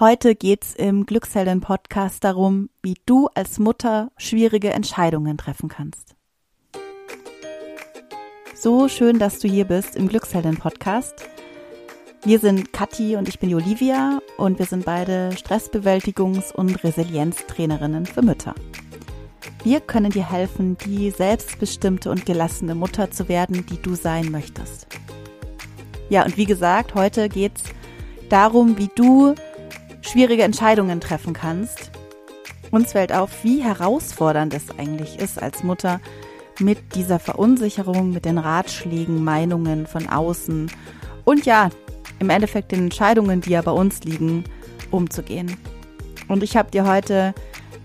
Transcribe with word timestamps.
Heute 0.00 0.34
geht's 0.34 0.74
im 0.74 1.04
Glückshelden 1.04 1.60
Podcast 1.60 2.24
darum, 2.24 2.70
wie 2.82 2.96
du 3.04 3.28
als 3.34 3.58
Mutter 3.58 4.10
schwierige 4.16 4.70
Entscheidungen 4.70 5.36
treffen 5.36 5.68
kannst. 5.68 6.16
So 8.54 8.88
schön, 8.88 9.18
dass 9.18 9.38
du 9.38 9.48
hier 9.48 9.66
bist 9.66 9.94
im 9.94 10.08
Glückshelden 10.08 10.56
Podcast. 10.56 11.28
Wir 12.24 12.38
sind 12.38 12.72
Kathi 12.72 13.16
und 13.16 13.28
ich 13.28 13.38
bin 13.38 13.50
die 13.50 13.54
Olivia 13.54 14.20
und 14.38 14.58
wir 14.58 14.64
sind 14.64 14.86
beide 14.86 15.28
Stressbewältigungs- 15.32 16.54
und 16.54 16.82
Resilienztrainerinnen 16.82 18.06
für 18.06 18.22
Mütter. 18.22 18.54
Wir 19.62 19.80
können 19.80 20.10
dir 20.10 20.28
helfen, 20.28 20.78
die 20.86 21.10
selbstbestimmte 21.10 22.10
und 22.10 22.24
gelassene 22.24 22.74
Mutter 22.74 23.10
zu 23.10 23.28
werden, 23.28 23.66
die 23.66 23.80
du 23.80 23.94
sein 23.94 24.30
möchtest. 24.30 24.86
Ja, 26.08 26.24
und 26.24 26.38
wie 26.38 26.46
gesagt, 26.46 26.94
heute 26.94 27.28
geht's 27.28 27.64
darum, 28.30 28.78
wie 28.78 28.88
du 28.94 29.34
schwierige 30.02 30.42
Entscheidungen 30.42 31.00
treffen 31.00 31.32
kannst. 31.32 31.90
Uns 32.70 32.92
fällt 32.92 33.12
auf, 33.12 33.44
wie 33.44 33.62
herausfordernd 33.62 34.54
es 34.54 34.70
eigentlich 34.78 35.18
ist 35.18 35.42
als 35.42 35.62
Mutter 35.62 36.00
mit 36.58 36.94
dieser 36.94 37.18
Verunsicherung, 37.18 38.12
mit 38.12 38.24
den 38.24 38.38
Ratschlägen, 38.38 39.24
Meinungen 39.24 39.86
von 39.86 40.08
außen 40.08 40.70
und 41.24 41.46
ja, 41.46 41.70
im 42.18 42.30
Endeffekt 42.30 42.72
den 42.72 42.84
Entscheidungen, 42.84 43.40
die 43.40 43.50
ja 43.50 43.62
bei 43.62 43.72
uns 43.72 44.04
liegen, 44.04 44.44
umzugehen. 44.90 45.56
Und 46.28 46.42
ich 46.42 46.56
habe 46.56 46.70
dir 46.70 46.86
heute 46.86 47.34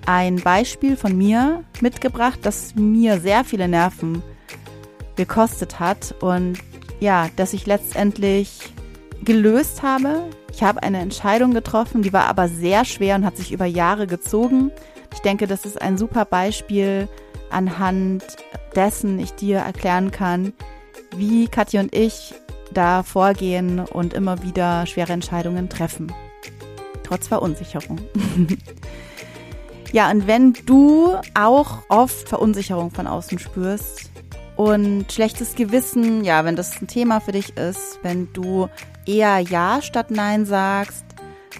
ein 0.05 0.37
Beispiel 0.37 0.95
von 0.95 1.17
mir 1.17 1.63
mitgebracht, 1.81 2.39
das 2.43 2.75
mir 2.75 3.19
sehr 3.19 3.43
viele 3.43 3.67
Nerven 3.67 4.21
gekostet 5.15 5.79
hat 5.79 6.15
und 6.21 6.57
ja, 6.99 7.29
dass 7.35 7.53
ich 7.53 7.65
letztendlich 7.65 8.73
gelöst 9.23 9.83
habe. 9.83 10.29
Ich 10.57 10.63
habe 10.63 10.81
eine 10.81 10.97
Entscheidung 10.97 11.53
getroffen, 11.53 12.01
die 12.01 12.13
war 12.13 12.25
aber 12.25 12.47
sehr 12.47 12.83
schwer 12.83 13.15
und 13.15 13.23
hat 13.27 13.37
sich 13.37 13.51
über 13.51 13.65
Jahre 13.65 14.07
gezogen. 14.07 14.71
Ich 15.13 15.19
denke, 15.19 15.45
das 15.45 15.67
ist 15.67 15.79
ein 15.79 15.99
super 15.99 16.25
Beispiel, 16.25 17.07
anhand 17.51 18.23
dessen 18.75 19.19
ich 19.19 19.35
dir 19.35 19.59
erklären 19.59 20.09
kann, 20.09 20.53
wie 21.15 21.47
Katja 21.47 21.81
und 21.81 21.95
ich 21.95 22.33
da 22.73 23.03
vorgehen 23.03 23.81
und 23.81 24.15
immer 24.15 24.41
wieder 24.41 24.87
schwere 24.87 25.13
Entscheidungen 25.13 25.69
treffen. 25.69 26.11
Trotz 27.03 27.27
Verunsicherung. 27.27 27.99
ja, 29.91 30.09
und 30.09 30.25
wenn 30.25 30.53
du 30.65 31.17
auch 31.35 31.83
oft 31.87 32.27
Verunsicherung 32.27 32.89
von 32.89 33.05
außen 33.05 33.37
spürst, 33.37 34.09
und 34.57 35.11
schlechtes 35.11 35.55
Gewissen, 35.55 36.23
ja, 36.23 36.43
wenn 36.43 36.55
das 36.55 36.81
ein 36.81 36.87
Thema 36.87 37.19
für 37.21 37.31
dich 37.31 37.55
ist, 37.55 37.99
wenn 38.01 38.33
du 38.33 38.67
eher 39.05 39.39
Ja 39.39 39.81
statt 39.81 40.09
Nein 40.09 40.45
sagst 40.45 41.05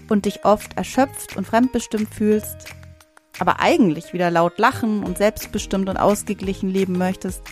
und 0.10 0.26
dich 0.26 0.44
oft 0.46 0.76
erschöpft 0.76 1.38
und 1.38 1.46
fremdbestimmt 1.46 2.14
fühlst, 2.14 2.74
aber 3.40 3.60
eigentlich 3.60 4.14
wieder 4.14 4.32
laut 4.32 4.58
lachen 4.58 5.04
und 5.04 5.20
selbstbestimmt 5.20 5.90
und 5.90 5.98
ausgeglichen 5.98 6.70
leben 6.70 6.98
möchtest, 6.98 7.44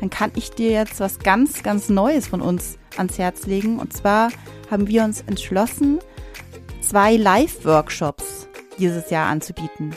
dann 0.00 0.10
kann 0.10 0.32
ich 0.34 0.50
dir 0.50 0.70
jetzt 0.70 1.00
was 1.00 1.18
ganz, 1.18 1.62
ganz 1.62 1.88
Neues 1.88 2.26
von 2.26 2.42
uns 2.42 2.78
ans 2.96 3.18
Herz 3.18 3.46
legen. 3.46 3.78
Und 3.78 3.94
zwar 3.94 4.30
haben 4.70 4.86
wir 4.86 5.02
uns 5.02 5.22
entschlossen, 5.22 5.98
zwei 6.82 7.16
Live-Workshops 7.16 8.48
dieses 8.78 9.10
Jahr 9.10 9.28
anzubieten. 9.28 9.94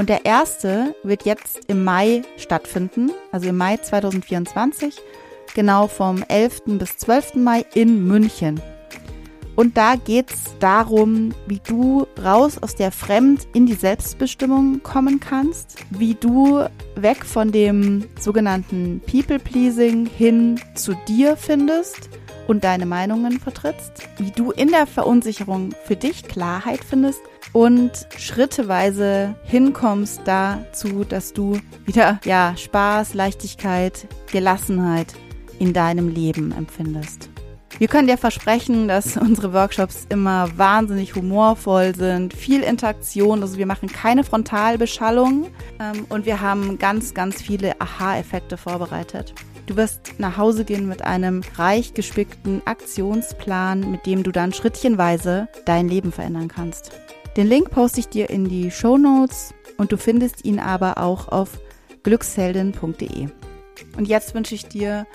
Und 0.00 0.08
der 0.08 0.24
erste 0.24 0.94
wird 1.02 1.26
jetzt 1.26 1.66
im 1.66 1.84
Mai 1.84 2.22
stattfinden, 2.38 3.10
also 3.32 3.50
im 3.50 3.58
Mai 3.58 3.76
2024, 3.76 4.96
genau 5.54 5.88
vom 5.88 6.24
11. 6.26 6.62
bis 6.78 6.96
12. 6.96 7.34
Mai 7.34 7.66
in 7.74 8.08
München. 8.08 8.62
Und 9.56 9.76
da 9.76 9.96
geht 9.96 10.30
es 10.30 10.56
darum, 10.58 11.34
wie 11.46 11.60
du 11.68 12.06
raus 12.24 12.56
aus 12.62 12.76
der 12.76 12.92
Fremd 12.92 13.46
in 13.52 13.66
die 13.66 13.74
Selbstbestimmung 13.74 14.82
kommen 14.82 15.20
kannst, 15.20 15.76
wie 15.90 16.14
du 16.14 16.64
weg 16.94 17.22
von 17.26 17.52
dem 17.52 18.06
sogenannten 18.18 19.02
People-Pleasing 19.06 20.06
hin 20.06 20.58
zu 20.74 20.94
dir 21.08 21.36
findest 21.36 22.08
und 22.48 22.64
deine 22.64 22.86
Meinungen 22.86 23.38
vertrittst, 23.38 24.08
wie 24.16 24.30
du 24.30 24.50
in 24.50 24.68
der 24.68 24.86
Verunsicherung 24.86 25.74
für 25.84 25.96
dich 25.96 26.22
Klarheit 26.22 26.80
findest 26.82 27.20
und 27.52 27.92
schritteweise 28.16 29.34
hinkommst 29.44 30.20
dazu, 30.24 31.04
dass 31.04 31.32
du 31.32 31.58
wieder 31.84 32.20
ja 32.24 32.54
Spaß, 32.56 33.14
Leichtigkeit, 33.14 34.06
Gelassenheit 34.30 35.14
in 35.58 35.72
deinem 35.72 36.08
Leben 36.08 36.52
empfindest. 36.52 37.28
Wir 37.78 37.88
können 37.88 38.08
dir 38.08 38.18
versprechen, 38.18 38.88
dass 38.88 39.16
unsere 39.16 39.52
Workshops 39.52 40.06
immer 40.10 40.48
wahnsinnig 40.58 41.14
humorvoll 41.14 41.94
sind, 41.94 42.34
viel 42.34 42.62
Interaktion, 42.62 43.42
also 43.42 43.56
wir 43.56 43.66
machen 43.66 43.88
keine 43.88 44.22
Frontalbeschallung 44.22 45.46
ähm, 45.80 46.04
und 46.08 46.26
wir 46.26 46.40
haben 46.40 46.78
ganz, 46.78 47.14
ganz 47.14 47.40
viele 47.40 47.80
Aha-Effekte 47.80 48.56
vorbereitet. 48.56 49.34
Du 49.66 49.76
wirst 49.76 50.14
nach 50.18 50.36
Hause 50.36 50.64
gehen 50.64 50.88
mit 50.88 51.02
einem 51.02 51.42
reich 51.56 51.94
gespickten 51.94 52.60
Aktionsplan, 52.64 53.88
mit 53.90 54.04
dem 54.04 54.24
du 54.24 54.32
dann 54.32 54.52
schrittchenweise 54.52 55.48
dein 55.64 55.88
Leben 55.88 56.10
verändern 56.10 56.48
kannst. 56.48 56.90
Den 57.36 57.46
Link 57.46 57.70
poste 57.70 58.00
ich 58.00 58.08
dir 58.08 58.28
in 58.28 58.48
die 58.48 58.72
Show 58.72 58.98
Notes 58.98 59.54
und 59.76 59.92
du 59.92 59.96
findest 59.96 60.44
ihn 60.44 60.58
aber 60.58 60.98
auch 60.98 61.28
auf 61.28 61.60
glücksheldin.de. 62.02 63.28
Und 63.96 64.08
jetzt 64.08 64.34
wünsche 64.34 64.56
ich 64.56 64.66
dir, 64.66 65.06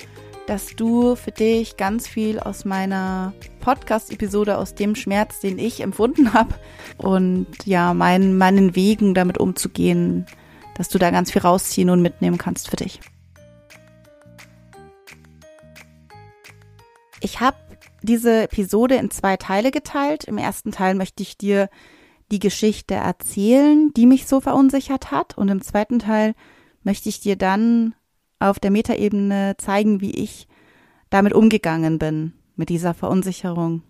dass 0.48 0.76
du 0.76 1.16
für 1.16 1.31
dich 1.31 1.76
ganz 1.76 2.08
viel 2.08 2.40
aus 2.40 2.64
meiner 2.64 3.34
Podcast-Episode, 3.59 4.58
aus 4.58 4.76
dem 4.76 4.96
Schmerz, 4.96 5.42
den 5.42 5.59
ich 5.59 5.81
empfunden 5.81 6.34
habe 6.34 6.56
und 6.98 7.48
ja, 7.66 7.94
meinen, 7.94 8.38
meinen 8.38 8.76
Wegen 8.76 9.14
damit 9.14 9.38
umzugehen, 9.38 10.26
dass 10.78 10.88
du 10.88 10.97
da 10.97 11.12
ganz 11.12 11.32
viel 11.32 11.42
rausziehen 11.42 11.90
und 11.90 12.02
mitnehmen 12.02 12.38
kannst 12.38 12.70
für 12.70 12.78
dich. 12.78 13.02
Ich 17.20 17.42
habe 17.42 17.58
diese 18.03 18.44
Episode 18.44 18.96
in 18.96 19.09
zwei 19.09 19.36
Teile 19.36 19.72
geteilt. 19.72 20.26
Im 20.26 20.38
ersten 20.38 20.72
Teil 20.72 20.96
möchte 20.96 21.24
ich 21.24 21.38
dir 21.38 21.70
die 22.31 22.40
Geschichte 22.40 22.96
erzählen, 22.96 23.91
die 23.94 24.06
mich 24.06 24.28
so 24.28 24.41
verunsichert 24.41 25.12
hat. 25.12 25.38
Und 25.38 25.50
im 25.50 25.62
zweiten 25.62 26.00
Teil 26.00 26.34
möchte 26.84 27.09
ich 27.09 27.19
dir 27.19 27.36
dann 27.36 27.96
auf 28.40 28.59
der 28.59 28.72
Metaebene 28.72 29.56
zeigen, 29.58 30.02
wie 30.02 30.12
ich 30.12 30.47
damit 31.09 31.34
umgegangen 31.34 32.00
bin, 32.00 32.34
mit 32.56 32.69
dieser 32.69 32.94
Verunsicherung, 32.94 33.84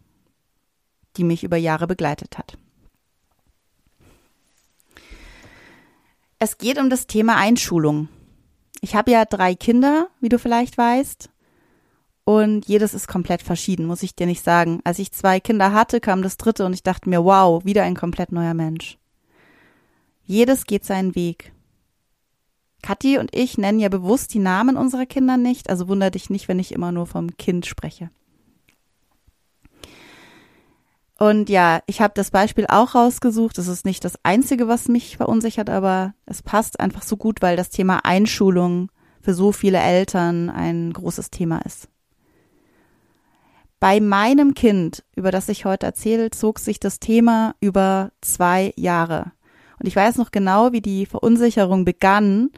die 1.18 1.24
mich 1.24 1.44
über 1.44 1.58
Jahre 1.58 1.88
begleitet 1.88 2.38
hat. 2.38 2.58
Es 6.38 6.58
geht 6.58 6.78
um 6.78 6.90
das 6.90 7.08
Thema 7.08 7.38
Einschulung. 7.38 8.10
Ich 8.82 8.96
habe 8.96 9.12
ja 9.12 9.26
drei 9.26 9.56
Kinder, 9.56 10.10
wie 10.20 10.30
du 10.30 10.38
vielleicht 10.38 10.78
weißt, 10.78 11.30
und 12.26 12.68
jedes 12.68 12.96
ist 12.96 13.08
komplett 13.08 13.44
verschieden, 13.44 13.86
muss 13.86 14.04
ich 14.04 14.16
dir 14.16 14.26
nicht 14.26 14.44
sagen. 14.44 14.82
Als 14.84 15.00
ich 15.00 15.12
zwei 15.12 15.40
Kinder 15.40 15.72
hatte, 15.74 16.02
kam 16.02 16.24
das 16.24 16.38
dritte 16.38 16.66
und 16.66 16.74
ich 16.74 16.84
dachte 16.84 17.08
mir, 17.08 17.24
wow, 17.24 17.64
wieder 17.64 17.84
ein 17.84 17.96
komplett 17.96 18.32
neuer 18.32 18.56
Mensch. 18.56 18.98
Jedes 20.26 20.66
geht 20.66 20.84
seinen 20.84 21.14
Weg. 21.14 21.54
Kathi 22.82 23.20
und 23.20 23.36
ich 23.36 23.60
nennen 23.60 23.80
ja 23.80 23.90
bewusst 23.90 24.34
die 24.34 24.40
Namen 24.40 24.76
unserer 24.76 25.06
Kinder 25.06 25.38
nicht, 25.38 25.70
also 25.70 25.88
wunder 25.88 26.10
dich 26.10 26.32
nicht, 26.32 26.48
wenn 26.48 26.60
ich 26.60 26.72
immer 26.72 26.92
nur 26.92 27.06
vom 27.06 27.38
Kind 27.38 27.68
spreche. 27.68 28.10
Und 31.18 31.50
ja, 31.50 31.82
ich 31.86 32.02
habe 32.02 32.14
das 32.16 32.32
Beispiel 32.32 32.66
auch 32.68 32.94
rausgesucht. 32.94 33.58
Das 33.58 33.68
ist 33.68 33.86
nicht 33.86 34.04
das 34.04 34.20
Einzige, 34.24 34.68
was 34.68 34.88
mich 34.88 35.16
verunsichert, 35.16 35.70
aber 35.70 36.14
es 36.26 36.42
passt 36.42 36.80
einfach 36.80 37.04
so 37.04 37.18
gut, 37.18 37.42
weil 37.42 37.56
das 37.56 37.70
Thema 37.70 38.04
Einschulung 38.04 38.90
für 39.22 39.34
so 39.34 39.52
viele 39.52 39.80
Eltern 39.80 40.50
ein 40.50 40.92
großes 40.92 41.30
Thema 41.32 41.60
ist. 41.60 41.88
Bei 43.80 44.00
meinem 44.00 44.54
Kind, 44.54 45.04
über 45.16 45.32
das 45.32 45.50
ich 45.50 45.66
heute 45.66 45.86
erzähle, 45.86 46.32
zog 46.32 46.60
sich 46.60 46.80
das 46.80 47.00
Thema 47.00 47.56
über 47.60 48.12
zwei 48.22 48.74
Jahre. 48.78 49.32
Und 49.80 49.88
ich 49.88 49.96
weiß 49.96 50.18
noch 50.18 50.32
genau, 50.32 50.72
wie 50.72 50.82
die 50.82 51.06
Verunsicherung 51.06 51.86
begann. 51.86 52.50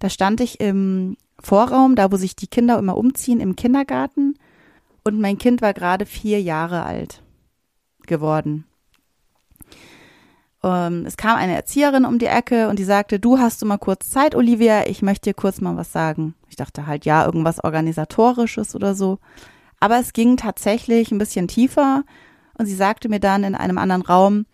Da 0.00 0.10
stand 0.10 0.40
ich 0.40 0.60
im 0.60 1.16
Vorraum, 1.40 1.94
da 1.94 2.10
wo 2.10 2.16
sich 2.16 2.36
die 2.36 2.48
Kinder 2.48 2.78
immer 2.78 2.96
umziehen, 2.96 3.40
im 3.40 3.56
Kindergarten. 3.56 4.34
Und 5.04 5.20
mein 5.20 5.38
Kind 5.38 5.62
war 5.62 5.74
gerade 5.74 6.06
vier 6.06 6.42
Jahre 6.42 6.82
alt 6.82 7.22
geworden. 8.06 8.64
Ähm, 10.62 11.04
es 11.06 11.16
kam 11.16 11.36
eine 11.36 11.54
Erzieherin 11.54 12.06
um 12.06 12.18
die 12.18 12.26
Ecke 12.26 12.68
und 12.68 12.78
die 12.78 12.84
sagte, 12.84 13.20
du 13.20 13.38
hast 13.38 13.60
du 13.60 13.66
mal 13.66 13.78
kurz 13.78 14.10
Zeit, 14.10 14.34
Olivia, 14.34 14.86
ich 14.86 15.02
möchte 15.02 15.30
dir 15.30 15.34
kurz 15.34 15.60
mal 15.60 15.76
was 15.76 15.92
sagen. 15.92 16.34
Ich 16.48 16.56
dachte 16.56 16.86
halt, 16.86 17.04
ja, 17.04 17.24
irgendwas 17.24 17.62
organisatorisches 17.62 18.74
oder 18.74 18.94
so. 18.94 19.18
Aber 19.84 19.98
es 19.98 20.14
ging 20.14 20.38
tatsächlich 20.38 21.12
ein 21.12 21.18
bisschen 21.18 21.46
tiefer 21.46 22.04
und 22.56 22.64
sie 22.64 22.74
sagte 22.74 23.10
mir 23.10 23.20
dann 23.20 23.44
in 23.44 23.54
einem 23.54 23.76
anderen 23.76 24.00
Raum, 24.00 24.46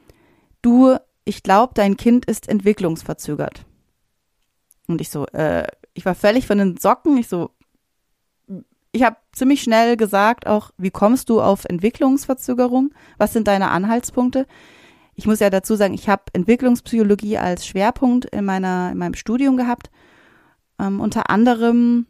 du, 0.60 0.96
ich 1.24 1.44
glaube, 1.44 1.72
dein 1.76 1.96
Kind 1.96 2.24
ist 2.24 2.48
entwicklungsverzögert. 2.48 3.64
Und 4.88 5.00
ich 5.00 5.08
so, 5.08 5.26
äh, 5.26 5.68
ich 5.94 6.04
war 6.04 6.16
völlig 6.16 6.48
von 6.48 6.58
den 6.58 6.78
Socken. 6.78 7.16
Ich 7.16 7.28
so, 7.28 7.50
ich 8.90 9.04
habe 9.04 9.18
ziemlich 9.30 9.62
schnell 9.62 9.96
gesagt 9.96 10.48
auch, 10.48 10.72
wie 10.78 10.90
kommst 10.90 11.28
du 11.28 11.40
auf 11.40 11.64
Entwicklungsverzögerung? 11.64 12.92
Was 13.16 13.32
sind 13.32 13.46
deine 13.46 13.70
Anhaltspunkte? 13.70 14.48
ich 15.20 15.26
muss 15.26 15.38
ja 15.38 15.50
dazu 15.50 15.76
sagen, 15.76 15.94
ich 15.94 16.08
habe 16.08 16.22
Entwicklungspsychologie 16.32 17.38
als 17.38 17.66
Schwerpunkt 17.66 18.24
in 18.24 18.44
meiner 18.44 18.90
in 18.90 18.98
meinem 18.98 19.14
Studium 19.14 19.56
gehabt, 19.56 19.90
ähm, 20.80 20.98
unter 20.98 21.30
anderem 21.30 22.06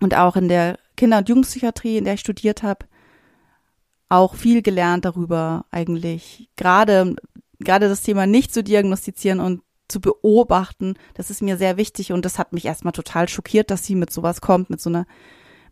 und 0.00 0.16
auch 0.16 0.34
in 0.34 0.48
der 0.48 0.78
Kinder- 1.02 1.18
und 1.18 1.28
Jugendpsychiatrie, 1.28 1.96
in 1.96 2.04
der 2.04 2.14
ich 2.14 2.20
studiert 2.20 2.62
habe, 2.62 2.86
auch 4.08 4.36
viel 4.36 4.62
gelernt 4.62 5.04
darüber 5.04 5.64
eigentlich. 5.72 6.48
Gerade 6.54 7.16
gerade 7.58 7.88
das 7.88 8.02
Thema 8.02 8.24
nicht 8.28 8.54
zu 8.54 8.62
diagnostizieren 8.62 9.40
und 9.40 9.62
zu 9.88 10.00
beobachten, 10.00 10.94
das 11.14 11.28
ist 11.28 11.42
mir 11.42 11.56
sehr 11.56 11.76
wichtig 11.76 12.12
und 12.12 12.24
das 12.24 12.38
hat 12.38 12.52
mich 12.52 12.66
erstmal 12.66 12.92
total 12.92 13.28
schockiert, 13.28 13.72
dass 13.72 13.84
sie 13.84 13.96
mit 13.96 14.12
sowas 14.12 14.40
kommt, 14.40 14.70
mit 14.70 14.80
so 14.80 14.90
einer 14.90 15.06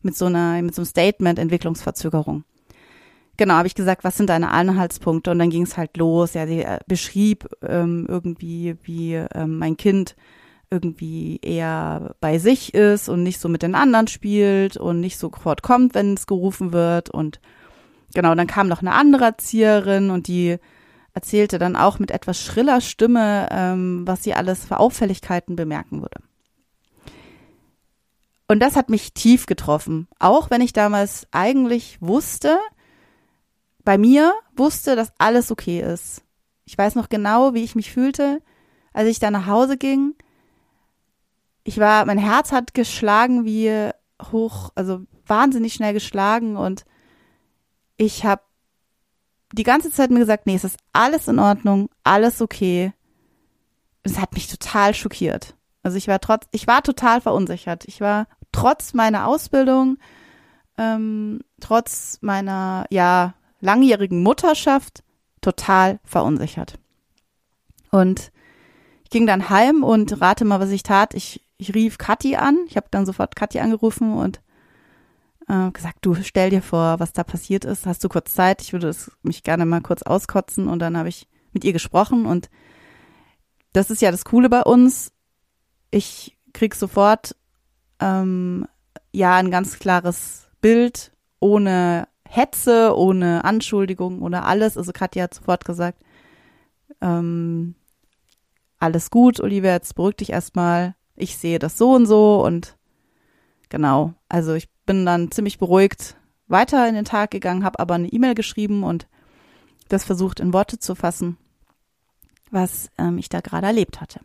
mit 0.03 0.17
so 0.17 0.25
einer 0.27 0.61
mit 0.63 0.75
so 0.75 0.81
einem 0.81 0.87
Statement 0.87 1.39
Entwicklungsverzögerung. 1.39 2.43
Genau, 3.37 3.55
habe 3.55 3.69
ich 3.69 3.77
gesagt, 3.77 4.03
was 4.03 4.17
sind 4.17 4.31
deine 4.31 4.51
Anhaltspunkte? 4.51 5.31
Und 5.31 5.39
dann 5.39 5.51
ging 5.51 5.63
es 5.63 5.77
halt 5.77 5.97
los. 5.97 6.35
Ja, 6.35 6.45
sie 6.49 6.65
äh, 6.65 6.81
beschrieb 6.89 7.47
ähm, 7.63 8.05
irgendwie, 8.09 8.75
wie 8.83 9.15
ähm, 9.15 9.59
mein 9.59 9.77
Kind 9.77 10.17
irgendwie 10.71 11.39
eher 11.43 12.15
bei 12.21 12.39
sich 12.39 12.75
ist 12.75 13.09
und 13.09 13.23
nicht 13.23 13.41
so 13.41 13.49
mit 13.49 13.63
den 13.63 13.75
anderen 13.75 14.07
spielt 14.07 14.77
und 14.77 15.01
nicht 15.01 15.19
sofort 15.19 15.63
kommt, 15.63 15.95
wenn 15.95 16.15
es 16.15 16.27
gerufen 16.27 16.73
wird. 16.73 17.11
Und 17.11 17.41
genau, 18.15 18.35
dann 18.35 18.47
kam 18.47 18.69
noch 18.69 18.81
eine 18.81 18.93
andere 18.93 19.25
Erzieherin 19.25 20.11
und 20.11 20.29
die 20.29 20.59
erzählte 21.13 21.59
dann 21.59 21.77
auch 21.77 21.99
mit 21.99 22.11
etwas 22.11 22.41
schriller 22.41 22.81
Stimme, 22.81 23.49
ähm, 23.51 24.07
was 24.07 24.23
sie 24.23 24.35
alles 24.35 24.65
für 24.65 24.79
Auffälligkeiten 24.79 25.57
bemerken 25.57 26.03
würde. 26.03 26.23
Und 28.47 28.61
das 28.61 28.77
hat 28.77 28.91
mich 28.91 29.15
tief 29.15 29.47
getroffen, 29.47 30.09
auch 30.19 30.51
wenn 30.51 30.61
ich 30.61 30.73
damals 30.73 31.27
eigentlich 31.31 31.99
wusste, 32.01 32.59
bei 33.85 33.97
mir 33.97 34.35
wusste, 34.57 34.97
dass 34.97 35.13
alles 35.19 35.51
okay 35.51 35.81
ist. 35.81 36.23
Ich 36.65 36.77
weiß 36.77 36.95
noch 36.95 37.09
genau, 37.09 37.55
wie 37.55 37.65
ich 37.65 37.75
mich 37.75 37.93
fühlte, 37.93 38.43
als 38.93 39.09
ich 39.09 39.19
da 39.19 39.31
nach 39.31 39.47
Hause 39.47 39.77
ging. 39.77 40.15
Ich 41.71 41.79
war, 41.79 42.05
mein 42.05 42.19
Herz 42.19 42.51
hat 42.51 42.75
geschlagen 42.75 43.45
wie 43.45 43.91
hoch, 44.33 44.73
also 44.75 45.03
wahnsinnig 45.25 45.73
schnell 45.73 45.93
geschlagen 45.93 46.57
und 46.57 46.85
ich 47.97 48.25
habe 48.25 48.43
die 49.53 49.63
ganze 49.63 49.93
Zeit 49.93 50.11
mir 50.11 50.19
gesagt, 50.19 50.47
nee, 50.47 50.57
es 50.57 50.65
ist 50.65 50.79
alles 50.93 51.29
in 51.29 51.39
Ordnung, 51.39 51.89
alles 52.03 52.43
okay. 52.43 52.93
Es 54.03 54.19
hat 54.19 54.33
mich 54.33 54.49
total 54.49 54.95
schockiert. 54.95 55.55
Also 55.85 55.97
ich 55.97 56.09
war 56.09 56.19
trotz, 56.19 56.49
ich 56.51 56.67
war 56.67 56.83
total 56.83 57.21
verunsichert. 57.21 57.85
Ich 57.85 58.01
war 58.01 58.27
trotz 58.51 58.93
meiner 58.93 59.29
Ausbildung, 59.29 59.99
ähm, 60.77 61.39
trotz 61.61 62.19
meiner, 62.21 62.87
ja, 62.91 63.35
langjährigen 63.61 64.25
Mutterschaft 64.25 65.05
total 65.41 66.01
verunsichert. 66.03 66.81
Und 67.93 68.33
ich 69.11 69.13
ging 69.13 69.27
dann 69.27 69.51
heim 69.51 69.83
und 69.83 70.21
rate 70.21 70.45
mal, 70.45 70.61
was 70.61 70.71
ich 70.71 70.85
tat. 70.85 71.15
Ich, 71.15 71.45
ich 71.59 71.75
rief 71.75 71.99
Kathi 71.99 72.37
an. 72.37 72.59
Ich 72.69 72.77
habe 72.77 72.87
dann 72.93 73.07
sofort 73.07 73.35
Kathi 73.35 73.59
angerufen 73.59 74.15
und 74.15 74.41
äh, 75.49 75.73
gesagt, 75.73 75.99
du 76.03 76.15
stell 76.15 76.51
dir 76.51 76.63
vor, 76.63 77.01
was 77.01 77.13
da 77.13 77.25
passiert 77.25 77.65
ist. 77.65 77.87
Hast 77.87 78.05
du 78.05 78.09
kurz 78.09 78.33
Zeit? 78.33 78.63
Ich 78.63 78.73
würde 78.73 78.89
es 78.89 79.11
mich 79.23 79.43
gerne 79.43 79.67
mal 79.67 79.81
kurz 79.81 80.03
auskotzen. 80.03 80.69
Und 80.69 80.79
dann 80.79 80.97
habe 80.97 81.09
ich 81.09 81.27
mit 81.53 81.65
ihr 81.65 81.73
gesprochen 81.73 82.25
und 82.25 82.51
das 83.73 83.91
ist 83.91 84.01
ja 84.01 84.13
das 84.13 84.25
Coole 84.25 84.49
bei 84.49 84.63
uns. 84.63 85.11
Ich 85.91 86.39
krieg 86.53 86.77
sofort 86.77 87.35
ähm, 87.99 88.65
ja 89.11 89.35
ein 89.35 89.51
ganz 89.51 89.81
klares 89.81 90.47
Bild 90.61 91.11
ohne 91.41 92.07
Hetze, 92.29 92.97
ohne 92.97 93.45
Anschuldigung, 93.45 94.23
ohne 94.23 94.45
alles. 94.45 94.77
Also 94.77 94.93
Katja 94.93 95.25
hat 95.25 95.35
sofort 95.35 95.65
gesagt, 95.65 96.01
ähm, 97.01 97.75
alles 98.81 99.11
gut, 99.11 99.41
Olivia, 99.41 99.73
jetzt 99.73 99.95
beruhig 99.95 100.17
dich 100.17 100.31
erstmal. 100.31 100.95
Ich 101.15 101.37
sehe 101.37 101.59
das 101.59 101.79
so 101.79 101.93
und 101.93 102.07
so 102.07 102.45
und 102.45 102.77
genau. 103.69 104.15
Also 104.29 104.55
ich 104.55 104.69
bin 104.87 105.07
dann 105.07 105.31
ziemlich 105.31 105.59
beruhigt 105.59 106.17
weiter 106.49 106.89
in 106.89 106.95
den 106.95 107.05
Tag 107.05 107.31
gegangen, 107.31 107.65
habe 107.65 107.79
aber 107.79 107.95
eine 107.95 108.09
E-Mail 108.09 108.35
geschrieben 108.35 108.83
und 108.83 109.07
das 109.89 110.05
versucht 110.05 110.41
in 110.41 110.53
Worte 110.53 110.79
zu 110.79 110.95
fassen, 110.95 111.37
was 112.51 112.91
ähm, 112.99 113.19
ich 113.19 113.29
da 113.29 113.41
gerade 113.41 113.67
erlebt 113.67 114.01
hatte. 114.01 114.21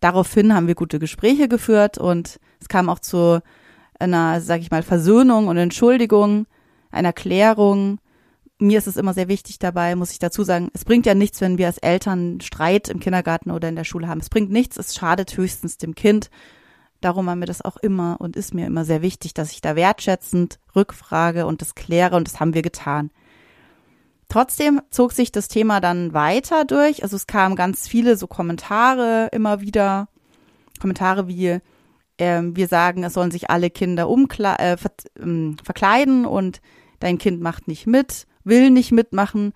Daraufhin 0.00 0.54
haben 0.54 0.66
wir 0.66 0.74
gute 0.74 0.98
Gespräche 0.98 1.46
geführt 1.46 1.98
und 1.98 2.40
es 2.60 2.68
kam 2.68 2.88
auch 2.88 2.98
zu 2.98 3.40
einer, 4.00 4.40
sag 4.40 4.60
ich 4.60 4.70
mal, 4.70 4.82
Versöhnung 4.82 5.46
und 5.46 5.56
Entschuldigung 5.56 6.46
einer 6.90 7.12
Klärung. 7.12 7.98
Mir 8.62 8.78
ist 8.78 8.86
es 8.86 8.96
immer 8.96 9.12
sehr 9.12 9.26
wichtig 9.26 9.58
dabei, 9.58 9.96
muss 9.96 10.12
ich 10.12 10.20
dazu 10.20 10.44
sagen, 10.44 10.70
es 10.72 10.84
bringt 10.84 11.04
ja 11.04 11.14
nichts, 11.14 11.40
wenn 11.40 11.58
wir 11.58 11.66
als 11.66 11.78
Eltern 11.78 12.40
Streit 12.40 12.88
im 12.88 13.00
Kindergarten 13.00 13.50
oder 13.50 13.68
in 13.68 13.74
der 13.74 13.82
Schule 13.82 14.06
haben. 14.06 14.20
Es 14.20 14.30
bringt 14.30 14.52
nichts, 14.52 14.76
es 14.76 14.94
schadet 14.94 15.36
höchstens 15.36 15.78
dem 15.78 15.96
Kind. 15.96 16.30
Darum 17.00 17.26
war 17.26 17.34
mir 17.34 17.46
das 17.46 17.62
auch 17.62 17.76
immer 17.78 18.20
und 18.20 18.36
ist 18.36 18.54
mir 18.54 18.68
immer 18.68 18.84
sehr 18.84 19.02
wichtig, 19.02 19.34
dass 19.34 19.50
ich 19.50 19.62
da 19.62 19.74
wertschätzend 19.74 20.60
rückfrage 20.76 21.44
und 21.46 21.60
das 21.60 21.74
kläre 21.74 22.14
und 22.14 22.28
das 22.28 22.38
haben 22.38 22.54
wir 22.54 22.62
getan. 22.62 23.10
Trotzdem 24.28 24.80
zog 24.90 25.10
sich 25.10 25.32
das 25.32 25.48
Thema 25.48 25.80
dann 25.80 26.14
weiter 26.14 26.64
durch. 26.64 27.02
Also 27.02 27.16
es 27.16 27.26
kamen 27.26 27.56
ganz 27.56 27.88
viele 27.88 28.16
so 28.16 28.28
Kommentare 28.28 29.28
immer 29.32 29.60
wieder. 29.60 30.06
Kommentare 30.80 31.26
wie, 31.26 31.58
äh, 32.18 32.42
wir 32.44 32.68
sagen, 32.68 33.02
es 33.02 33.14
sollen 33.14 33.32
sich 33.32 33.50
alle 33.50 33.70
Kinder 33.70 34.08
umkle 34.08 34.56
äh, 34.60 34.76
ver 34.76 34.92
ähm, 35.20 35.56
verkleiden 35.64 36.26
und 36.26 36.60
dein 37.00 37.18
Kind 37.18 37.40
macht 37.40 37.66
nicht 37.66 37.88
mit, 37.88 38.28
will 38.44 38.70
nicht 38.70 38.92
mitmachen. 38.92 39.52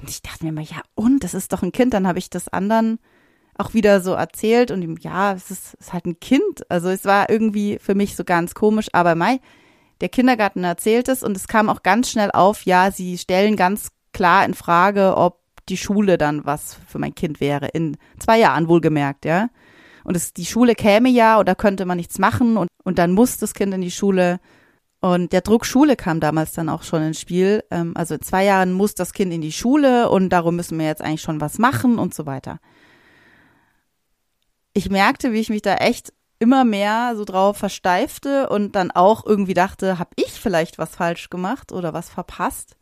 Und 0.00 0.10
ich 0.10 0.22
dachte 0.22 0.44
mir 0.44 0.50
immer, 0.50 0.60
ja, 0.60 0.82
und 0.94 1.24
das 1.24 1.34
ist 1.34 1.52
doch 1.52 1.62
ein 1.62 1.72
Kind. 1.72 1.94
Dann 1.94 2.06
habe 2.06 2.18
ich 2.18 2.30
das 2.30 2.48
anderen 2.48 2.98
auch 3.56 3.74
wieder 3.74 4.00
so 4.00 4.12
erzählt 4.12 4.70
und 4.70 4.82
ihm, 4.82 4.96
ja, 5.00 5.32
es 5.32 5.50
ist, 5.50 5.74
ist 5.74 5.92
halt 5.92 6.06
ein 6.06 6.18
Kind. 6.20 6.68
Also 6.68 6.88
es 6.88 7.04
war 7.04 7.30
irgendwie 7.30 7.78
für 7.80 7.94
mich 7.94 8.16
so 8.16 8.24
ganz 8.24 8.54
komisch, 8.54 8.88
aber 8.92 9.14
Mai, 9.14 9.40
der 10.00 10.08
Kindergarten 10.08 10.64
erzählt 10.64 11.08
es 11.08 11.22
und 11.22 11.36
es 11.36 11.46
kam 11.46 11.68
auch 11.68 11.82
ganz 11.82 12.10
schnell 12.10 12.30
auf, 12.32 12.64
ja, 12.64 12.90
sie 12.90 13.16
stellen 13.16 13.56
ganz 13.56 13.90
klar 14.12 14.44
in 14.44 14.54
Frage, 14.54 15.16
ob 15.16 15.40
die 15.68 15.76
Schule 15.76 16.18
dann 16.18 16.44
was 16.44 16.78
für 16.86 16.98
mein 16.98 17.14
Kind 17.14 17.40
wäre. 17.40 17.68
In 17.68 17.96
zwei 18.18 18.38
Jahren 18.38 18.68
wohlgemerkt, 18.68 19.24
ja. 19.24 19.48
Und 20.02 20.16
es, 20.16 20.34
die 20.34 20.44
Schule 20.44 20.74
käme 20.74 21.08
ja 21.08 21.38
oder 21.38 21.54
könnte 21.54 21.86
man 21.86 21.96
nichts 21.96 22.18
machen 22.18 22.56
und, 22.56 22.68
und 22.82 22.98
dann 22.98 23.12
muss 23.12 23.38
das 23.38 23.54
Kind 23.54 23.72
in 23.72 23.80
die 23.80 23.90
Schule. 23.90 24.40
Und 25.04 25.34
der 25.34 25.42
Druck 25.42 25.66
Schule 25.66 25.96
kam 25.96 26.18
damals 26.18 26.52
dann 26.52 26.70
auch 26.70 26.82
schon 26.82 27.02
ins 27.02 27.20
Spiel. 27.20 27.62
Ähm, 27.70 27.92
also 27.94 28.14
in 28.14 28.22
zwei 28.22 28.42
Jahren 28.42 28.72
muss 28.72 28.94
das 28.94 29.12
Kind 29.12 29.34
in 29.34 29.42
die 29.42 29.52
Schule 29.52 30.08
und 30.08 30.30
darum 30.30 30.56
müssen 30.56 30.78
wir 30.78 30.86
jetzt 30.86 31.02
eigentlich 31.02 31.20
schon 31.20 31.42
was 31.42 31.58
machen 31.58 31.98
und 31.98 32.14
so 32.14 32.24
weiter. 32.24 32.58
Ich 34.72 34.88
merkte, 34.88 35.34
wie 35.34 35.40
ich 35.40 35.50
mich 35.50 35.60
da 35.60 35.74
echt 35.74 36.14
immer 36.38 36.64
mehr 36.64 37.16
so 37.16 37.26
drauf 37.26 37.58
versteifte 37.58 38.48
und 38.48 38.76
dann 38.76 38.90
auch 38.92 39.26
irgendwie 39.26 39.52
dachte, 39.52 39.98
habe 39.98 40.08
ich 40.16 40.40
vielleicht 40.40 40.78
was 40.78 40.96
falsch 40.96 41.28
gemacht 41.28 41.70
oder 41.70 41.92
was 41.92 42.08
verpasst? 42.08 42.78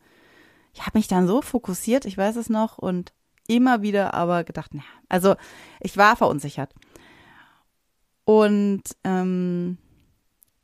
Ich 0.73 0.85
habe 0.85 0.97
mich 0.97 1.09
dann 1.09 1.27
so 1.27 1.41
fokussiert, 1.41 2.05
ich 2.05 2.17
weiß 2.17 2.37
es 2.37 2.49
noch, 2.49 2.77
und 2.77 3.11
immer 3.49 3.81
wieder 3.81 4.13
aber 4.13 4.45
gedacht, 4.45 4.73
naja, 4.73 4.87
also 5.09 5.35
ich 5.81 5.97
war 5.97 6.15
verunsichert. 6.15 6.73
Und 8.23 8.83
ähm, 9.03 9.77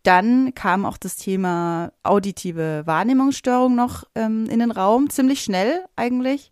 dann 0.04 0.54
kam 0.56 0.86
auch 0.86 0.98
das 0.98 1.16
Thema 1.16 1.92
auditive 2.04 2.84
Wahrnehmungsstörung 2.86 3.76
noch 3.76 4.06
ähm, 4.16 4.46
in 4.50 4.60
den 4.60 4.72
Raum, 4.72 5.10
ziemlich 5.10 5.42
schnell 5.42 5.86
eigentlich. 5.96 6.52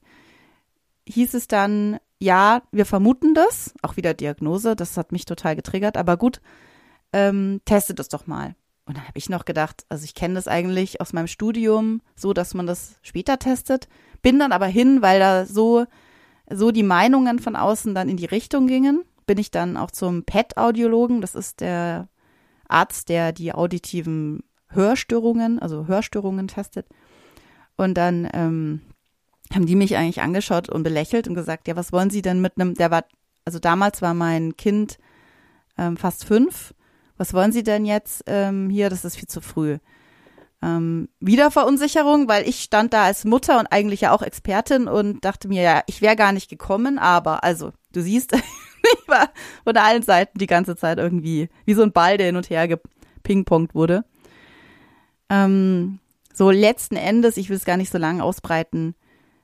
Hieß 1.08 1.34
es 1.34 1.48
dann, 1.48 1.98
ja, 2.20 2.62
wir 2.72 2.86
vermuten 2.86 3.34
das, 3.34 3.74
auch 3.82 3.98
wieder 3.98 4.14
Diagnose, 4.14 4.76
das 4.76 4.98
hat 4.98 5.12
mich 5.12 5.26
total 5.26 5.56
getriggert, 5.56 5.98
aber 5.98 6.18
gut, 6.18 6.42
ähm, 7.14 7.62
testet 7.66 8.00
es 8.00 8.10
doch 8.10 8.28
mal. 8.28 8.56
Und 8.86 8.98
dann 8.98 9.08
habe 9.08 9.18
ich 9.18 9.30
noch 9.30 9.46
gedacht, 9.46 9.86
also 9.90 10.04
ich 10.04 10.16
kenne 10.16 10.36
das 10.36 10.48
eigentlich 10.48 11.02
aus 11.02 11.14
meinem 11.14 11.28
Studium, 11.28 12.02
so 12.16 12.34
dass 12.34 12.54
man 12.54 12.68
das 12.68 12.96
später 13.02 13.38
testet. 13.40 13.88
Bin 14.22 14.40
dann 14.40 14.52
aber 14.52 14.68
hin, 14.68 15.02
weil 15.02 15.20
da 15.20 15.46
so, 15.46 15.86
so 16.50 16.72
die 16.72 16.84
Meinungen 16.84 17.40
von 17.40 17.56
außen 17.56 17.94
dann 17.94 18.10
in 18.10 18.18
die 18.18 18.26
Richtung 18.26 18.68
gingen 18.68 19.04
bin 19.28 19.38
ich 19.38 19.52
dann 19.52 19.78
auch 19.78 19.92
zum 19.92 20.24
PET-Audiologen. 20.24 21.22
Das 21.22 21.36
ist 21.36 21.60
der 21.60 22.08
Arzt, 22.68 23.10
der 23.10 23.32
die 23.32 23.54
auditiven 23.54 24.44
Hörstörungen, 24.70 25.60
also 25.60 25.88
Hörstörungen 25.88 26.48
testet. 26.48 26.88
Und 27.76 27.96
dann 27.96 28.28
ähm, 28.34 28.82
haben 29.54 29.66
die 29.66 29.76
mich 29.76 29.96
eigentlich 29.96 30.22
angeschaut 30.22 30.70
und 30.70 30.84
belächelt 30.84 31.28
und 31.28 31.36
gesagt, 31.36 31.68
ja, 31.68 31.76
was 31.76 31.92
wollen 31.92 32.10
Sie 32.10 32.22
denn 32.22 32.42
mit 32.42 32.54
einem, 32.60 32.74
der 32.74 32.92
war, 32.92 33.06
also 33.46 33.60
damals 33.60 34.02
war 34.02 34.14
mein 34.14 34.58
Kind 34.58 34.98
ähm, 35.78 35.98
fast 35.98 36.26
fünf. 36.26 36.74
Was 37.18 37.34
wollen 37.34 37.52
Sie 37.52 37.64
denn 37.64 37.86
jetzt 37.86 38.24
ähm, 38.28 38.70
hier? 38.70 38.90
Das 38.90 39.06
ist 39.06 39.16
viel 39.16 39.28
zu 39.28 39.42
früh. 39.42 39.78
Ähm, 40.62 41.10
wieder 41.20 41.52
Verunsicherung, 41.52 42.28
weil 42.28 42.48
ich 42.48 42.62
stand 42.64 42.94
da 42.94 43.04
als 43.04 43.26
Mutter 43.26 43.60
und 43.60 43.68
eigentlich 43.68 44.02
ja 44.02 44.12
auch 44.12 44.24
Expertin 44.24 44.88
und 44.88 45.24
dachte 45.24 45.48
mir, 45.48 45.62
ja, 45.62 45.84
ich 45.86 46.02
wäre 46.02 46.16
gar 46.16 46.32
nicht 46.32 46.50
gekommen, 46.50 46.98
aber 46.98 47.44
also, 47.44 47.72
du 47.98 48.04
siehst, 48.04 48.34
ich 48.34 49.08
war 49.08 49.30
von 49.64 49.76
allen 49.76 50.04
Seiten 50.04 50.38
die 50.38 50.48
ganze 50.48 50.76
Zeit 50.76 51.00
irgendwie 51.00 51.50
wie 51.66 51.74
so 51.74 51.84
ein 51.84 51.92
Ball, 51.92 52.18
der 52.18 52.28
hin 52.28 52.38
und 52.38 52.50
her 52.50 52.68
gepingpongt 52.68 53.76
wurde. 53.76 54.06
Ähm, 55.30 56.00
so 56.34 56.52
letzten 56.52 56.96
Endes, 56.96 57.38
ich 57.38 57.50
will 57.50 57.58
es 57.58 57.66
gar 57.66 57.78
nicht 57.78 57.92
so 57.92 57.98
lange 57.98 58.24
ausbreiten, 58.24 58.96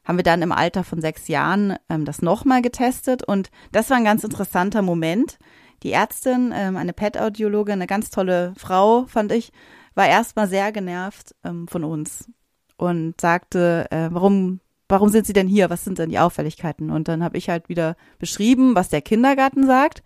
haben 0.05 0.17
wir 0.17 0.24
dann 0.24 0.41
im 0.41 0.51
Alter 0.51 0.83
von 0.83 1.01
sechs 1.01 1.27
Jahren 1.27 1.77
ähm, 1.89 2.05
das 2.05 2.22
nochmal 2.22 2.62
getestet 2.62 3.24
und 3.24 3.50
das 3.72 3.89
war 3.89 3.98
ein 3.98 4.05
ganz 4.05 4.24
interessanter 4.24 4.81
Moment. 4.81 5.39
Die 5.81 5.91
Ärztin, 5.91 6.53
ähm, 6.55 6.77
eine 6.77 6.93
PET-Audiologin, 6.93 7.74
eine 7.74 7.88
ganz 7.88 8.10
tolle 8.10 8.53
Frau, 8.57 9.05
fand 9.07 9.31
ich, 9.31 9.51
war 9.95 10.07
erstmal 10.07 10.48
sehr 10.48 10.72
genervt 10.72 11.36
ähm, 11.43 11.67
von 11.67 11.83
uns 11.83 12.29
und 12.77 13.19
sagte, 13.19 13.88
äh, 13.91 14.10
warum, 14.12 14.60
warum 14.94 15.10
sind 15.10 15.26
Sie 15.26 15.34
denn 15.34 15.48
hier? 15.48 15.70
Was 15.70 15.84
sind 15.84 15.98
denn 15.98 16.10
die 16.10 16.20
Auffälligkeiten? 16.20 16.92
Und 16.92 17.08
dann 17.08 17.24
habe 17.24 17.38
ich 17.38 17.50
halt 17.50 17.68
wieder 17.68 17.96
beschrieben, 18.20 18.76
was 18.76 18.90
der 18.90 19.02
Kindergarten 19.02 19.66
sagt. 19.66 20.04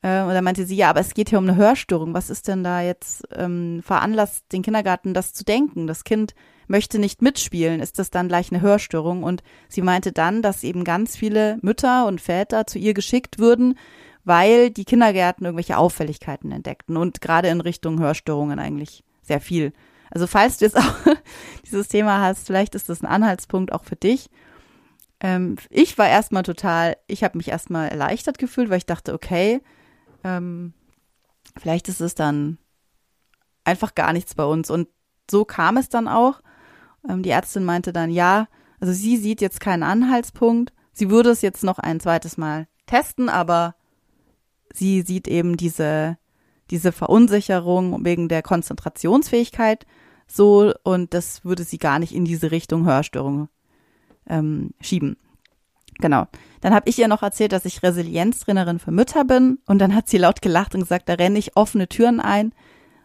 Äh, 0.00 0.22
und 0.22 0.30
dann 0.30 0.44
meinte 0.44 0.64
sie, 0.64 0.76
ja, 0.76 0.90
aber 0.90 1.00
es 1.00 1.14
geht 1.14 1.30
hier 1.30 1.38
um 1.38 1.48
eine 1.48 1.56
Hörstörung. 1.56 2.14
Was 2.14 2.30
ist 2.30 2.48
denn 2.48 2.62
da 2.62 2.80
jetzt 2.82 3.24
ähm, 3.34 3.82
veranlasst, 3.84 4.44
den 4.52 4.62
Kindergarten 4.62 5.12
das 5.12 5.32
zu 5.32 5.44
denken? 5.44 5.86
Das 5.86 6.04
Kind 6.04 6.34
möchte 6.68 6.98
nicht 6.98 7.20
mitspielen. 7.20 7.80
Ist 7.80 7.98
das 7.98 8.10
dann 8.10 8.28
gleich 8.28 8.52
eine 8.52 8.60
Hörstörung? 8.60 9.24
Und 9.24 9.42
sie 9.68 9.82
meinte 9.82 10.12
dann, 10.12 10.40
dass 10.40 10.62
eben 10.62 10.84
ganz 10.84 11.16
viele 11.16 11.58
Mütter 11.60 12.06
und 12.06 12.20
Väter 12.20 12.66
zu 12.66 12.78
ihr 12.78 12.94
geschickt 12.94 13.38
würden, 13.38 13.76
weil 14.24 14.70
die 14.70 14.84
Kindergärten 14.84 15.44
irgendwelche 15.44 15.78
Auffälligkeiten 15.78 16.52
entdeckten 16.52 16.96
und 16.96 17.20
gerade 17.20 17.48
in 17.48 17.60
Richtung 17.60 17.98
Hörstörungen 17.98 18.60
eigentlich 18.60 19.02
sehr 19.22 19.40
viel. 19.40 19.72
Also 20.12 20.26
falls 20.26 20.58
du 20.58 20.66
jetzt 20.66 20.76
auch 20.76 20.94
dieses 21.66 21.88
Thema 21.88 22.20
hast, 22.20 22.46
vielleicht 22.46 22.74
ist 22.74 22.88
das 22.88 23.02
ein 23.02 23.06
Anhaltspunkt 23.06 23.72
auch 23.72 23.84
für 23.84 23.96
dich. 23.96 24.28
Ähm, 25.20 25.56
ich 25.70 25.96
war 25.96 26.08
erstmal 26.08 26.42
total, 26.42 26.96
ich 27.06 27.24
habe 27.24 27.38
mich 27.38 27.48
erstmal 27.48 27.88
erleichtert 27.88 28.38
gefühlt, 28.38 28.68
weil 28.68 28.78
ich 28.78 28.86
dachte, 28.86 29.14
okay, 29.14 29.62
ähm, 30.22 30.74
vielleicht 31.58 31.88
ist 31.88 32.00
es 32.00 32.14
dann 32.14 32.58
einfach 33.64 33.94
gar 33.94 34.12
nichts 34.12 34.34
bei 34.34 34.44
uns. 34.44 34.70
Und 34.70 34.88
so 35.30 35.44
kam 35.46 35.78
es 35.78 35.88
dann 35.88 36.08
auch. 36.08 36.42
Ähm, 37.08 37.22
die 37.22 37.30
Ärztin 37.30 37.64
meinte 37.64 37.92
dann, 37.94 38.10
ja, 38.10 38.48
also 38.80 38.92
sie 38.92 39.16
sieht 39.16 39.40
jetzt 39.40 39.60
keinen 39.60 39.82
Anhaltspunkt. 39.82 40.74
Sie 40.92 41.08
würde 41.08 41.30
es 41.30 41.40
jetzt 41.40 41.64
noch 41.64 41.78
ein 41.78 42.00
zweites 42.00 42.36
Mal 42.36 42.68
testen, 42.84 43.30
aber 43.30 43.76
sie 44.74 45.00
sieht 45.00 45.26
eben 45.26 45.56
diese, 45.56 46.18
diese 46.70 46.92
Verunsicherung 46.92 48.04
wegen 48.04 48.28
der 48.28 48.42
Konzentrationsfähigkeit 48.42 49.86
so 50.32 50.72
und 50.82 51.14
das 51.14 51.44
würde 51.44 51.64
sie 51.64 51.78
gar 51.78 51.98
nicht 51.98 52.14
in 52.14 52.24
diese 52.24 52.50
Richtung 52.50 52.86
Hörstörung 52.86 53.48
ähm, 54.26 54.70
schieben. 54.80 55.16
Genau. 55.98 56.26
Dann 56.60 56.74
habe 56.74 56.88
ich 56.88 56.98
ihr 56.98 57.08
noch 57.08 57.22
erzählt, 57.22 57.52
dass 57.52 57.64
ich 57.64 57.82
Resilienztrainerin 57.82 58.78
für 58.78 58.92
Mütter 58.92 59.24
bin 59.24 59.58
und 59.66 59.78
dann 59.78 59.94
hat 59.94 60.08
sie 60.08 60.18
laut 60.18 60.42
gelacht 60.42 60.74
und 60.74 60.80
gesagt, 60.80 61.08
da 61.08 61.14
renne 61.14 61.38
ich 61.38 61.56
offene 61.56 61.88
Türen 61.88 62.20
ein 62.20 62.52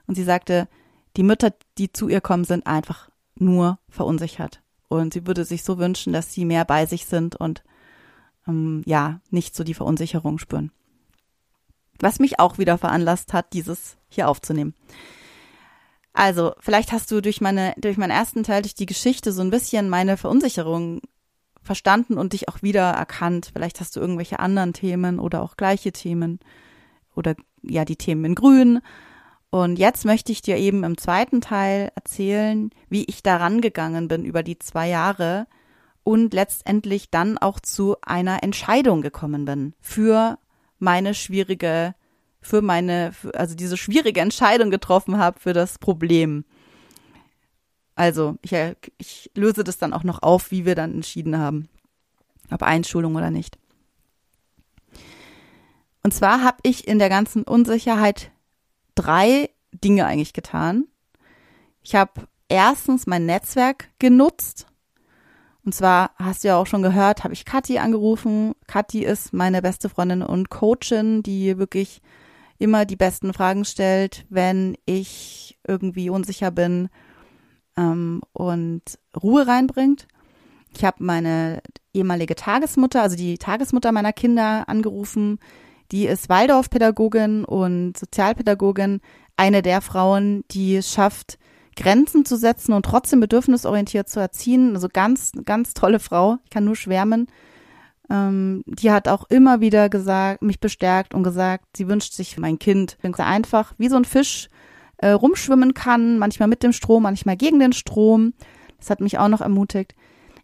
und 0.05 0.15
sie 0.15 0.23
sagte, 0.23 0.67
die 1.15 1.23
Mütter, 1.23 1.53
die 1.77 1.91
zu 1.91 2.07
ihr 2.07 2.21
kommen, 2.21 2.43
sind 2.43 2.65
einfach 2.67 3.09
nur 3.35 3.79
verunsichert 3.89 4.61
und 4.87 5.13
sie 5.13 5.27
würde 5.27 5.43
sich 5.43 5.63
so 5.63 5.77
wünschen, 5.77 6.13
dass 6.13 6.33
sie 6.33 6.45
mehr 6.45 6.65
bei 6.65 6.85
sich 6.85 7.05
sind 7.05 7.35
und 7.35 7.63
ähm, 8.47 8.83
ja, 8.85 9.19
nicht 9.29 9.55
so 9.55 9.63
die 9.63 9.73
Verunsicherung 9.73 10.39
spüren. 10.39 10.71
Was 11.99 12.19
mich 12.19 12.39
auch 12.39 12.57
wieder 12.57 12.77
veranlasst 12.77 13.33
hat, 13.33 13.53
dieses 13.53 13.97
hier 14.07 14.29
aufzunehmen. 14.29 14.75
Also, 16.17 16.53
vielleicht 16.59 16.93
hast 16.93 17.11
du 17.11 17.21
durch 17.21 17.41
meine, 17.41 17.75
durch 17.77 17.95
meinen 17.95 18.09
ersten 18.09 18.41
Teil, 18.41 18.63
durch 18.63 18.73
die 18.73 18.87
Geschichte 18.87 19.31
so 19.31 19.43
ein 19.43 19.51
bisschen 19.51 19.87
meine 19.87 20.17
Verunsicherung 20.17 20.99
verstanden 21.61 22.17
und 22.17 22.33
dich 22.33 22.49
auch 22.49 22.63
wieder 22.63 22.89
erkannt. 22.89 23.51
Vielleicht 23.53 23.79
hast 23.79 23.95
du 23.95 23.99
irgendwelche 23.99 24.39
anderen 24.39 24.73
Themen 24.73 25.19
oder 25.19 25.43
auch 25.43 25.57
gleiche 25.57 25.91
Themen 25.91 26.39
oder 27.15 27.35
ja, 27.61 27.85
die 27.85 27.97
Themen 27.97 28.25
in 28.25 28.33
grün. 28.33 28.79
Und 29.51 29.77
jetzt 29.77 30.05
möchte 30.05 30.31
ich 30.31 30.41
dir 30.41 30.57
eben 30.57 30.83
im 30.83 30.97
zweiten 30.97 31.39
Teil 31.39 31.91
erzählen, 31.93 32.71
wie 32.89 33.03
ich 33.03 33.21
daran 33.21 33.61
gegangen 33.61 34.07
bin 34.07 34.25
über 34.25 34.41
die 34.41 34.57
zwei 34.57 34.89
Jahre 34.89 35.45
und 36.03 36.33
letztendlich 36.33 37.11
dann 37.11 37.37
auch 37.37 37.59
zu 37.59 37.95
einer 38.01 38.41
Entscheidung 38.41 39.03
gekommen 39.03 39.45
bin 39.45 39.75
für 39.81 40.39
meine 40.79 41.13
schwierige, 41.13 41.93
für 42.47 42.61
meine, 42.61 43.13
also 43.33 43.55
diese 43.55 43.77
schwierige 43.77 44.21
Entscheidung 44.21 44.71
getroffen 44.71 45.17
habe 45.17 45.39
für 45.39 45.53
das 45.53 45.77
Problem. 45.77 46.45
Also 47.95 48.37
ich, 48.41 48.53
ich 48.97 49.31
löse 49.35 49.63
das 49.63 49.77
dann 49.77 49.93
auch 49.93 50.03
noch 50.03 50.21
auf, 50.21 50.51
wie 50.51 50.65
wir 50.65 50.75
dann 50.75 50.93
entschieden 50.93 51.37
haben, 51.37 51.67
ob 52.51 52.63
Einschulung 52.63 53.15
oder 53.15 53.31
nicht. 53.31 53.57
Und 56.03 56.13
zwar 56.13 56.43
habe 56.43 56.57
ich 56.63 56.87
in 56.87 56.99
der 56.99 57.09
ganzen 57.09 57.43
Unsicherheit 57.43 58.31
drei 58.95 59.49
Dinge 59.73 60.05
eigentlich 60.05 60.33
getan. 60.33 60.85
Ich 61.81 61.95
habe 61.95 62.27
erstens 62.47 63.07
mein 63.07 63.25
Netzwerk 63.25 63.89
genutzt, 63.99 64.67
und 65.67 65.73
zwar 65.73 66.11
hast 66.15 66.45
du 66.45 66.47
ja 66.47 66.55
auch 66.55 66.65
schon 66.65 66.81
gehört, 66.81 67.25
habe 67.25 67.33
ich 67.33 67.43
Kathi 67.43 67.77
angerufen. 67.77 68.53
Kathi 68.67 69.03
ist 69.03 69.33
meine 69.33 69.61
beste 69.61 69.89
Freundin 69.89 70.21
und 70.21 70.49
Coachin, 70.49 71.23
die 71.23 71.57
wirklich 71.57 72.01
immer 72.59 72.85
die 72.85 72.95
besten 72.95 73.33
Fragen 73.33 73.65
stellt, 73.65 74.25
wenn 74.29 74.77
ich 74.85 75.57
irgendwie 75.67 76.09
unsicher 76.09 76.51
bin 76.51 76.89
ähm, 77.77 78.21
und 78.33 78.81
Ruhe 79.21 79.47
reinbringt. 79.47 80.07
Ich 80.75 80.83
habe 80.83 81.03
meine 81.03 81.61
ehemalige 81.93 82.35
Tagesmutter, 82.35 83.01
also 83.01 83.15
die 83.15 83.37
Tagesmutter 83.37 83.91
meiner 83.91 84.13
Kinder 84.13 84.67
angerufen. 84.67 85.39
Die 85.91 86.05
ist 86.05 86.29
Waldorfpädagogin 86.29 87.45
und 87.45 87.97
Sozialpädagogin, 87.97 89.01
eine 89.37 89.61
der 89.61 89.81
Frauen, 89.81 90.43
die 90.51 90.75
es 90.75 90.91
schafft, 90.91 91.37
Grenzen 91.75 92.25
zu 92.25 92.35
setzen 92.35 92.73
und 92.73 92.85
trotzdem 92.85 93.19
bedürfnisorientiert 93.19 94.09
zu 94.09 94.19
erziehen. 94.19 94.73
Also 94.75 94.89
ganz, 94.91 95.31
ganz 95.45 95.73
tolle 95.73 95.99
Frau. 95.99 96.37
Ich 96.43 96.49
kann 96.49 96.65
nur 96.65 96.75
schwärmen. 96.75 97.27
Ähm, 98.09 98.63
die 98.65 98.91
hat 98.91 99.07
auch 99.07 99.25
immer 99.29 99.59
wieder 99.59 99.89
gesagt, 99.89 100.41
mich 100.41 100.59
bestärkt 100.59 101.13
und 101.13 101.23
gesagt, 101.23 101.65
sie 101.75 101.87
wünscht 101.87 102.13
sich 102.13 102.37
mein 102.37 102.59
Kind 102.59 102.97
einfach 103.01 103.73
wie 103.77 103.89
so 103.89 103.97
ein 103.97 104.05
Fisch 104.05 104.49
äh, 104.97 105.09
rumschwimmen 105.09 105.73
kann, 105.73 106.17
manchmal 106.17 106.47
mit 106.47 106.63
dem 106.63 106.73
Strom, 106.73 107.03
manchmal 107.03 107.37
gegen 107.37 107.59
den 107.59 107.73
Strom. 107.73 108.33
Das 108.79 108.89
hat 108.89 109.01
mich 109.01 109.17
auch 109.17 109.27
noch 109.27 109.41
ermutigt. 109.41 109.95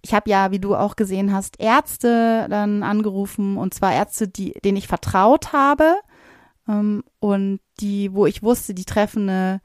Ich 0.01 0.13
habe 0.13 0.29
ja, 0.29 0.51
wie 0.51 0.60
du 0.60 0.75
auch 0.75 0.96
gesehen 0.96 1.32
hast, 1.32 1.60
Ärzte 1.60 2.48
dann 2.50 2.84
angerufen 2.84 3.58
und 3.58 3.74
zwar 3.74 3.93
Ärzte, 3.93 4.27
die, 4.27 4.53
denen 4.63 4.77
ich 4.77 4.88
vertraut 4.88 5.53
habe 5.53 5.96
ähm, 6.67 7.03
und 7.20 7.62
die, 7.79 8.13
wo 8.13 8.25
ich 8.25 8.43
wusste, 8.43 8.74
die 8.74 8.86
treffen 8.86 9.29
eine 9.29 9.62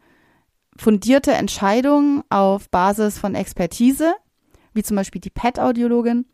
fundierte 0.77 1.33
Entscheidungen 1.33 2.23
auf 2.31 2.71
Basis 2.71 3.19
von 3.19 3.35
Expertise, 3.35 4.15
wie 4.75 4.85
zum 4.85 4.97
Beispiel 4.97 5.21
die 5.21 5.31
PET-Audiologin. 5.31 6.27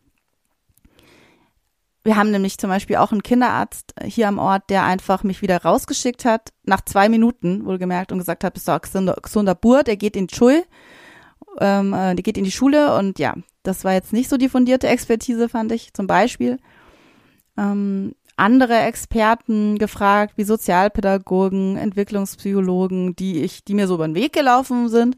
Wir 2.05 2.17
haben 2.17 2.29
nämlich 2.29 2.59
zum 2.59 2.69
Beispiel 2.69 2.97
auch 2.97 3.11
einen 3.11 3.23
Kinderarzt 3.23 3.95
hier 4.03 4.27
am 4.27 4.37
Ort, 4.37 4.69
der 4.69 4.83
einfach 4.83 5.23
mich 5.23 5.41
wieder 5.41 5.63
rausgeschickt 5.63 6.23
hat, 6.23 6.53
nach 6.63 6.81
zwei 6.81 7.09
Minuten 7.09 7.65
wohlgemerkt 7.65 8.11
und 8.11 8.19
gesagt 8.19 8.43
hat, 8.43 8.53
bist 8.53 8.67
du 8.67 8.73
ein 8.73 8.81
gesunder, 8.81 9.17
gesunder 9.19 9.55
Bur, 9.55 9.81
der 9.81 9.97
geht 9.97 10.15
in 10.15 10.27
die 10.27 10.35
Schule, 10.35 10.65
ähm, 11.59 11.93
äh, 11.93 12.13
der 12.13 12.21
geht 12.21 12.37
in 12.37 12.43
die 12.43 12.51
Schule 12.51 12.95
und 12.95 13.17
ja, 13.17 13.33
das 13.63 13.83
war 13.83 13.93
jetzt 13.93 14.13
nicht 14.13 14.29
so 14.29 14.37
die 14.37 14.49
fundierte 14.49 14.87
Expertise, 14.87 15.49
fand 15.49 15.71
ich 15.71 15.95
zum 15.95 16.05
Beispiel. 16.05 16.59
Ähm, 17.57 18.13
andere 18.37 18.77
Experten 18.81 19.79
gefragt, 19.79 20.33
wie 20.35 20.43
Sozialpädagogen, 20.43 21.75
Entwicklungspsychologen, 21.75 23.15
die 23.15 23.41
ich, 23.41 23.63
die 23.63 23.73
mir 23.73 23.87
so 23.87 23.95
über 23.95 24.07
den 24.07 24.13
Weg 24.13 24.31
gelaufen 24.31 24.89
sind. 24.89 25.17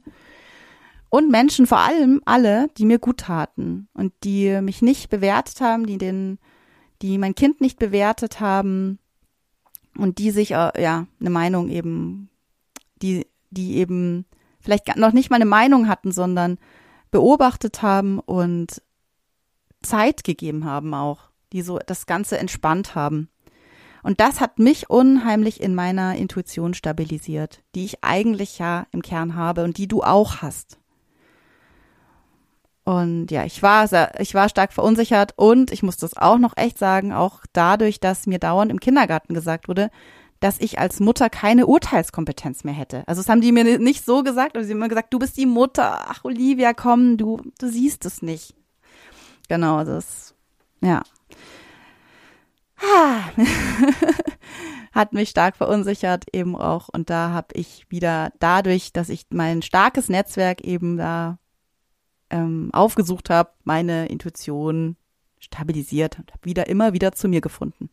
Und 1.09 1.29
Menschen 1.31 1.67
vor 1.67 1.79
allem 1.79 2.21
alle, 2.23 2.69
die 2.77 2.85
mir 2.85 2.99
gut 2.99 3.17
taten 3.17 3.89
und 3.93 4.13
die 4.23 4.61
mich 4.61 4.81
nicht 4.81 5.09
bewertet 5.09 5.59
haben, 5.59 5.85
die 5.85 5.97
den, 5.97 6.37
die 7.01 7.17
mein 7.17 7.35
Kind 7.35 7.61
nicht 7.61 7.79
bewertet 7.79 8.39
haben 8.39 8.99
und 9.97 10.17
die 10.17 10.31
sich, 10.31 10.51
äh, 10.51 10.71
ja, 10.81 11.07
eine 11.19 11.29
Meinung 11.29 11.69
eben, 11.69 12.29
die, 13.01 13.27
die 13.49 13.77
eben 13.77 14.25
vielleicht 14.59 14.95
noch 14.97 15.13
nicht 15.13 15.29
mal 15.29 15.37
eine 15.37 15.45
Meinung 15.45 15.87
hatten, 15.87 16.11
sondern 16.11 16.57
beobachtet 17.11 17.81
haben 17.81 18.19
und 18.19 18.81
Zeit 19.81 20.23
gegeben 20.23 20.65
haben 20.65 20.93
auch 20.93 21.27
die 21.53 21.61
so 21.61 21.79
das 21.85 22.05
Ganze 22.05 22.37
entspannt 22.37 22.95
haben. 22.95 23.29
Und 24.03 24.19
das 24.19 24.39
hat 24.39 24.59
mich 24.59 24.89
unheimlich 24.89 25.61
in 25.61 25.75
meiner 25.75 26.15
Intuition 26.15 26.73
stabilisiert, 26.73 27.63
die 27.75 27.85
ich 27.85 28.03
eigentlich 28.03 28.59
ja 28.59 28.87
im 28.91 29.01
Kern 29.01 29.35
habe 29.35 29.63
und 29.63 29.77
die 29.77 29.87
du 29.87 30.03
auch 30.03 30.37
hast. 30.37 30.79
Und 32.87 33.31
ja, 33.31 33.43
ich 33.43 33.61
war, 33.61 33.89
ich 34.17 34.33
war 34.33 34.47
stark 34.47 34.71
verunsichert 34.71 35.33
und 35.35 35.73
ich 35.73 35.83
muss 35.83 35.97
das 35.97 36.15
auch 36.15 36.37
noch 36.37 36.55
echt 36.55 36.77
sagen, 36.77 37.11
auch 37.11 37.41
dadurch, 37.51 37.99
dass 37.99 38.27
mir 38.27 38.39
dauernd 38.39 38.71
im 38.71 38.79
Kindergarten 38.79 39.33
gesagt 39.33 39.67
wurde, 39.67 39.91
dass 40.39 40.61
ich 40.61 40.79
als 40.79 41.01
Mutter 41.01 41.29
keine 41.29 41.65
Urteilskompetenz 41.67 42.63
mehr 42.63 42.73
hätte. 42.73 43.03
Also 43.05 43.19
das 43.19 43.27
haben 43.27 43.41
die 43.41 43.51
mir 43.51 43.77
nicht 43.77 44.05
so 44.05 44.23
gesagt, 44.23 44.55
aber 44.55 44.63
sie 44.63 44.71
haben 44.71 44.77
immer 44.77 44.87
gesagt, 44.87 45.13
du 45.13 45.19
bist 45.19 45.35
die 45.35 45.45
Mutter. 45.45 45.99
Ach, 46.07 46.23
Olivia, 46.23 46.73
komm, 46.73 47.17
du, 47.17 47.41
du 47.59 47.67
siehst 47.67 48.05
es 48.05 48.21
nicht. 48.21 48.55
Genau, 49.49 49.83
das, 49.83 50.33
ja, 50.79 51.03
hat 54.93 55.11
mich 55.11 55.27
stark 55.27 55.57
verunsichert 55.57 56.23
eben 56.31 56.55
auch. 56.55 56.87
Und 56.87 57.09
da 57.09 57.31
habe 57.31 57.47
ich 57.51 57.85
wieder 57.89 58.31
dadurch, 58.39 58.93
dass 58.93 59.09
ich 59.09 59.25
mein 59.29 59.61
starkes 59.61 60.07
Netzwerk 60.07 60.61
eben 60.61 60.95
da 60.95 61.37
ähm, 62.29 62.69
aufgesucht 62.73 63.29
habe, 63.29 63.51
meine 63.63 64.07
Intuition 64.07 64.95
stabilisiert 65.39 66.19
und 66.19 66.31
habe 66.31 66.45
wieder 66.45 66.67
immer 66.67 66.93
wieder 66.93 67.11
zu 67.11 67.27
mir 67.27 67.41
gefunden. 67.41 67.89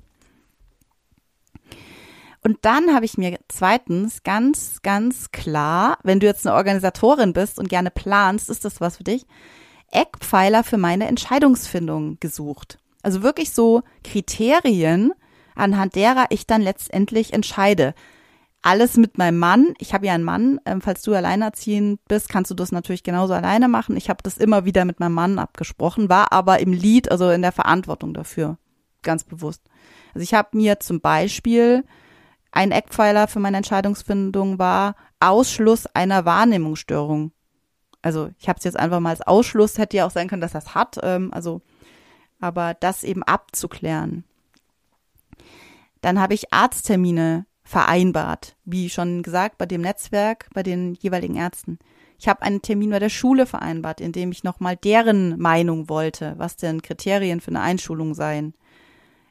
Und 2.42 2.58
dann 2.62 2.94
habe 2.94 3.06
ich 3.06 3.16
mir 3.16 3.38
zweitens 3.48 4.22
ganz, 4.22 4.82
ganz 4.82 5.30
klar, 5.30 5.98
wenn 6.02 6.20
du 6.20 6.26
jetzt 6.26 6.46
eine 6.46 6.54
Organisatorin 6.54 7.32
bist 7.32 7.58
und 7.58 7.70
gerne 7.70 7.90
planst, 7.90 8.50
ist 8.50 8.66
das 8.66 8.82
was 8.82 8.98
für 8.98 9.04
dich, 9.04 9.26
Eckpfeiler 9.90 10.62
für 10.62 10.76
meine 10.76 11.06
Entscheidungsfindung 11.06 12.18
gesucht. 12.20 12.78
Also 13.02 13.22
wirklich 13.22 13.52
so 13.52 13.82
Kriterien, 14.02 15.12
anhand 15.54 15.94
derer 15.94 16.26
ich 16.30 16.46
dann 16.46 16.60
letztendlich 16.60 17.32
entscheide. 17.32 17.94
Alles 18.66 18.96
mit 18.96 19.18
meinem 19.18 19.38
Mann. 19.38 19.74
Ich 19.76 19.92
habe 19.92 20.06
ja 20.06 20.14
einen 20.14 20.24
Mann. 20.24 20.58
Ähm, 20.64 20.80
falls 20.80 21.02
du 21.02 21.12
alleinerziehend 21.12 22.00
bist, 22.08 22.30
kannst 22.30 22.50
du 22.50 22.54
das 22.54 22.72
natürlich 22.72 23.02
genauso 23.02 23.34
alleine 23.34 23.68
machen. 23.68 23.94
Ich 23.94 24.08
habe 24.08 24.22
das 24.22 24.38
immer 24.38 24.64
wieder 24.64 24.86
mit 24.86 25.00
meinem 25.00 25.12
Mann 25.12 25.38
abgesprochen, 25.38 26.08
war 26.08 26.32
aber 26.32 26.60
im 26.60 26.72
Lied, 26.72 27.10
also 27.10 27.28
in 27.28 27.42
der 27.42 27.52
Verantwortung 27.52 28.14
dafür, 28.14 28.56
ganz 29.02 29.22
bewusst. 29.22 29.60
Also 30.14 30.22
ich 30.22 30.32
habe 30.32 30.56
mir 30.56 30.80
zum 30.80 31.02
Beispiel 31.02 31.84
ein 32.52 32.70
Eckpfeiler 32.70 33.28
für 33.28 33.38
meine 33.38 33.58
Entscheidungsfindung 33.58 34.58
war 34.58 34.96
Ausschluss 35.20 35.84
einer 35.88 36.24
Wahrnehmungsstörung. 36.24 37.32
Also 38.00 38.30
ich 38.38 38.48
habe 38.48 38.56
es 38.56 38.64
jetzt 38.64 38.78
einfach 38.78 39.00
mal 39.00 39.10
als 39.10 39.20
Ausschluss, 39.20 39.76
hätte 39.76 39.98
ja 39.98 40.06
auch 40.06 40.10
sein 40.10 40.26
können, 40.26 40.40
dass 40.40 40.52
das 40.52 40.74
hat. 40.74 40.96
Ähm, 41.02 41.34
also, 41.34 41.60
aber 42.40 42.72
das 42.72 43.04
eben 43.04 43.24
abzuklären. 43.24 44.24
Dann 46.00 46.18
habe 46.18 46.32
ich 46.32 46.50
Arzttermine 46.50 47.44
vereinbart, 47.64 48.56
wie 48.64 48.90
schon 48.90 49.22
gesagt, 49.22 49.58
bei 49.58 49.66
dem 49.66 49.80
Netzwerk, 49.80 50.48
bei 50.52 50.62
den 50.62 50.94
jeweiligen 50.94 51.36
Ärzten. 51.36 51.78
Ich 52.18 52.28
habe 52.28 52.42
einen 52.42 52.62
Termin 52.62 52.90
bei 52.90 52.98
der 52.98 53.08
Schule 53.08 53.46
vereinbart, 53.46 54.00
in 54.00 54.12
dem 54.12 54.30
ich 54.30 54.44
nochmal 54.44 54.76
deren 54.76 55.38
Meinung 55.38 55.88
wollte, 55.88 56.34
was 56.36 56.56
denn 56.56 56.82
Kriterien 56.82 57.40
für 57.40 57.50
eine 57.50 57.60
Einschulung 57.60 58.14
seien 58.14 58.54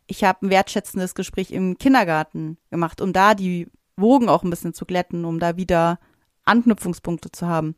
ich 0.08 0.24
habe 0.24 0.46
ein 0.46 0.50
wertschätzendes 0.50 1.16
Gespräch 1.16 1.52
im 1.52 1.78
Kindergarten 1.78 2.58
gemacht, 2.70 3.02
um 3.02 3.14
da 3.14 3.36
die 3.36 3.68
Wogen 3.96 4.30
auch 4.30 4.44
ein 4.44 4.50
bisschen 4.50 4.74
zu 4.74 4.86
glätten, 4.86 5.26
um 5.26 5.40
da 5.40 5.56
wieder 5.56 6.00
Anknüpfungspunkte 6.46 7.32
zu 7.32 7.48
haben. 7.48 7.76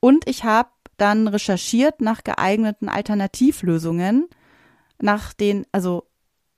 Und 0.00 0.28
ich 0.28 0.44
habe 0.44 0.70
dann 0.96 1.28
recherchiert 1.28 2.00
nach 2.00 2.24
geeigneten 2.24 2.88
Alternativlösungen, 2.88 4.28
nach 5.00 5.34
den, 5.34 5.66
also 5.72 6.06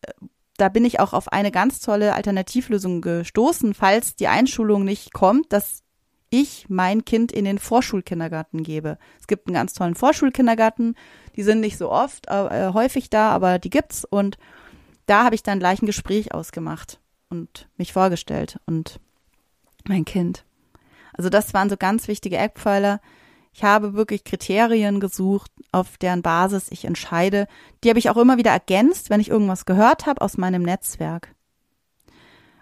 äh, 0.03 0.13
da 0.59 0.69
bin 0.69 0.85
ich 0.85 1.01
auch 1.01 1.15
auf 1.15 1.33
eine 1.33 1.51
ganz 1.51 1.81
tolle 1.81 2.15
Alternativlösung 2.15 3.01
gestoßen, 3.01 3.75
falls 3.75 4.17
die 4.17 4.29
Einschulung 4.29 4.85
nicht 4.85 5.13
kommt, 5.15 5.53
dass 5.53 5.83
ich 6.31 6.67
mein 6.69 7.05
Kind 7.05 7.33
in 7.33 7.47
den 7.47 7.59
Vorschulkindergarten 7.59 8.63
gebe. 8.63 8.99
Es 9.19 9.27
gibt 9.27 9.47
einen 9.47 9.55
ganz 9.55 9.73
tollen 9.73 9.95
Vorschulkindergarten, 9.95 10.95
die 11.37 11.43
sind 11.43 11.61
nicht 11.61 11.79
so 11.79 11.91
oft, 11.91 12.27
äh, 12.29 12.73
häufig 12.75 13.09
da, 13.09 13.31
aber 13.31 13.59
die 13.59 13.71
gibt's 13.71 14.05
und 14.05 14.37
da 15.07 15.25
habe 15.25 15.35
ich 15.35 15.43
dann 15.43 15.59
gleich 15.59 15.81
ein 15.81 15.87
Gespräch 15.87 16.35
ausgemacht 16.35 17.01
und 17.31 17.69
mich 17.77 17.93
vorgestellt 17.93 18.59
und 18.67 19.01
mein 19.87 20.05
Kind. 20.05 20.45
Also 21.15 21.31
das 21.31 21.55
waren 21.55 21.71
so 21.71 21.77
ganz 21.77 22.09
wichtige 22.09 22.37
Eckpfeiler. 22.37 23.01
Ich 23.59 23.65
habe 23.65 23.95
wirklich 23.95 24.23
Kriterien 24.23 25.01
gesucht, 25.01 25.51
auf 25.73 25.99
deren 25.99 26.23
Basis 26.23 26.69
ich 26.71 26.85
entscheide. 26.85 27.49
Die 27.83 27.89
habe 27.89 27.99
ich 27.99 28.09
auch 28.09 28.17
immer 28.17 28.39
wieder 28.39 28.53
ergänzt, 28.53 29.11
wenn 29.11 29.19
ich 29.19 29.31
irgendwas 29.31 29.67
gehört 29.67 30.07
habe 30.07 30.21
aus 30.21 30.39
meinem 30.39 30.63
Netzwerk. 30.63 31.35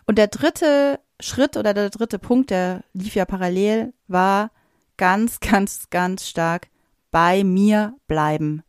Und 0.06 0.16
der 0.16 0.28
dritte 0.28 0.98
Schritt 1.20 1.58
oder 1.58 1.74
der 1.74 1.90
dritte 1.90 2.18
Punkt, 2.18 2.48
der 2.48 2.82
lief 2.94 3.14
ja 3.14 3.26
parallel, 3.26 3.92
war 4.08 4.52
ganz, 4.96 5.40
ganz, 5.40 5.90
ganz 5.90 6.26
stark 6.26 6.68
bei 7.10 7.44
mir 7.44 7.94
bleiben. 8.08 8.62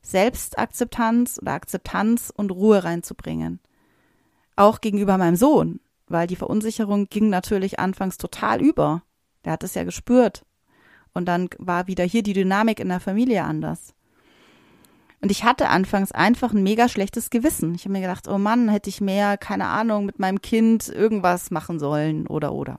Selbstakzeptanz 0.00 1.38
oder 1.40 1.52
Akzeptanz 1.52 2.32
und 2.34 2.50
Ruhe 2.50 2.82
reinzubringen. 2.82 3.60
Auch 4.56 4.80
gegenüber 4.80 5.16
meinem 5.16 5.36
Sohn, 5.36 5.78
weil 6.08 6.26
die 6.26 6.34
Verunsicherung 6.34 7.06
ging 7.06 7.28
natürlich 7.28 7.78
anfangs 7.78 8.18
total 8.18 8.60
über. 8.60 9.04
Der 9.44 9.52
hat 9.52 9.62
es 9.62 9.74
ja 9.74 9.84
gespürt. 9.84 10.44
Und 11.14 11.26
dann 11.26 11.48
war 11.58 11.86
wieder 11.86 12.04
hier 12.04 12.22
die 12.22 12.32
Dynamik 12.32 12.80
in 12.80 12.88
der 12.88 13.00
Familie 13.00 13.44
anders. 13.44 13.94
Und 15.20 15.30
ich 15.30 15.44
hatte 15.44 15.68
anfangs 15.68 16.10
einfach 16.10 16.52
ein 16.52 16.64
mega 16.64 16.88
schlechtes 16.88 17.30
Gewissen. 17.30 17.74
Ich 17.76 17.82
habe 17.84 17.92
mir 17.92 18.00
gedacht, 18.00 18.26
oh 18.26 18.38
Mann, 18.38 18.68
hätte 18.68 18.90
ich 18.90 19.00
mehr, 19.00 19.38
keine 19.38 19.68
Ahnung, 19.68 20.04
mit 20.04 20.18
meinem 20.18 20.42
Kind 20.42 20.88
irgendwas 20.88 21.52
machen 21.52 21.78
sollen 21.78 22.26
oder 22.26 22.52
oder. 22.52 22.76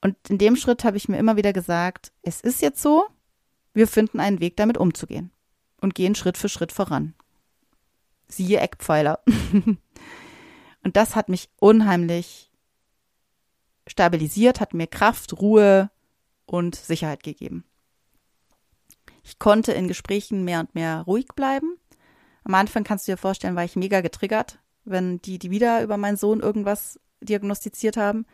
Und 0.00 0.16
in 0.28 0.38
dem 0.38 0.56
Schritt 0.56 0.84
habe 0.84 0.96
ich 0.96 1.08
mir 1.08 1.18
immer 1.18 1.36
wieder 1.36 1.52
gesagt, 1.52 2.12
es 2.22 2.40
ist 2.40 2.62
jetzt 2.62 2.80
so, 2.80 3.04
wir 3.74 3.86
finden 3.86 4.20
einen 4.20 4.40
Weg, 4.40 4.56
damit 4.56 4.78
umzugehen 4.78 5.30
und 5.80 5.94
gehen 5.94 6.14
Schritt 6.14 6.38
für 6.38 6.48
Schritt 6.48 6.72
voran. 6.72 7.14
Siehe 8.28 8.60
Eckpfeiler. 8.60 9.20
und 10.82 10.96
das 10.96 11.14
hat 11.14 11.28
mich 11.28 11.50
unheimlich 11.58 12.43
stabilisiert, 13.86 14.60
hat 14.60 14.74
mir 14.74 14.86
Kraft, 14.86 15.40
Ruhe 15.40 15.90
und 16.46 16.74
Sicherheit 16.74 17.22
gegeben. 17.22 17.64
Ich 19.22 19.38
konnte 19.38 19.72
in 19.72 19.88
Gesprächen 19.88 20.44
mehr 20.44 20.60
und 20.60 20.74
mehr 20.74 21.02
ruhig 21.06 21.28
bleiben. 21.34 21.76
Am 22.44 22.54
Anfang 22.54 22.84
kannst 22.84 23.08
du 23.08 23.12
dir 23.12 23.16
vorstellen, 23.16 23.56
war 23.56 23.64
ich 23.64 23.76
mega 23.76 24.02
getriggert, 24.02 24.58
wenn 24.84 25.20
die, 25.22 25.38
die 25.38 25.50
wieder 25.50 25.82
über 25.82 25.96
meinen 25.96 26.18
Sohn 26.18 26.40
irgendwas 26.40 27.00
diagnostiziert 27.20 27.96
haben. 27.96 28.26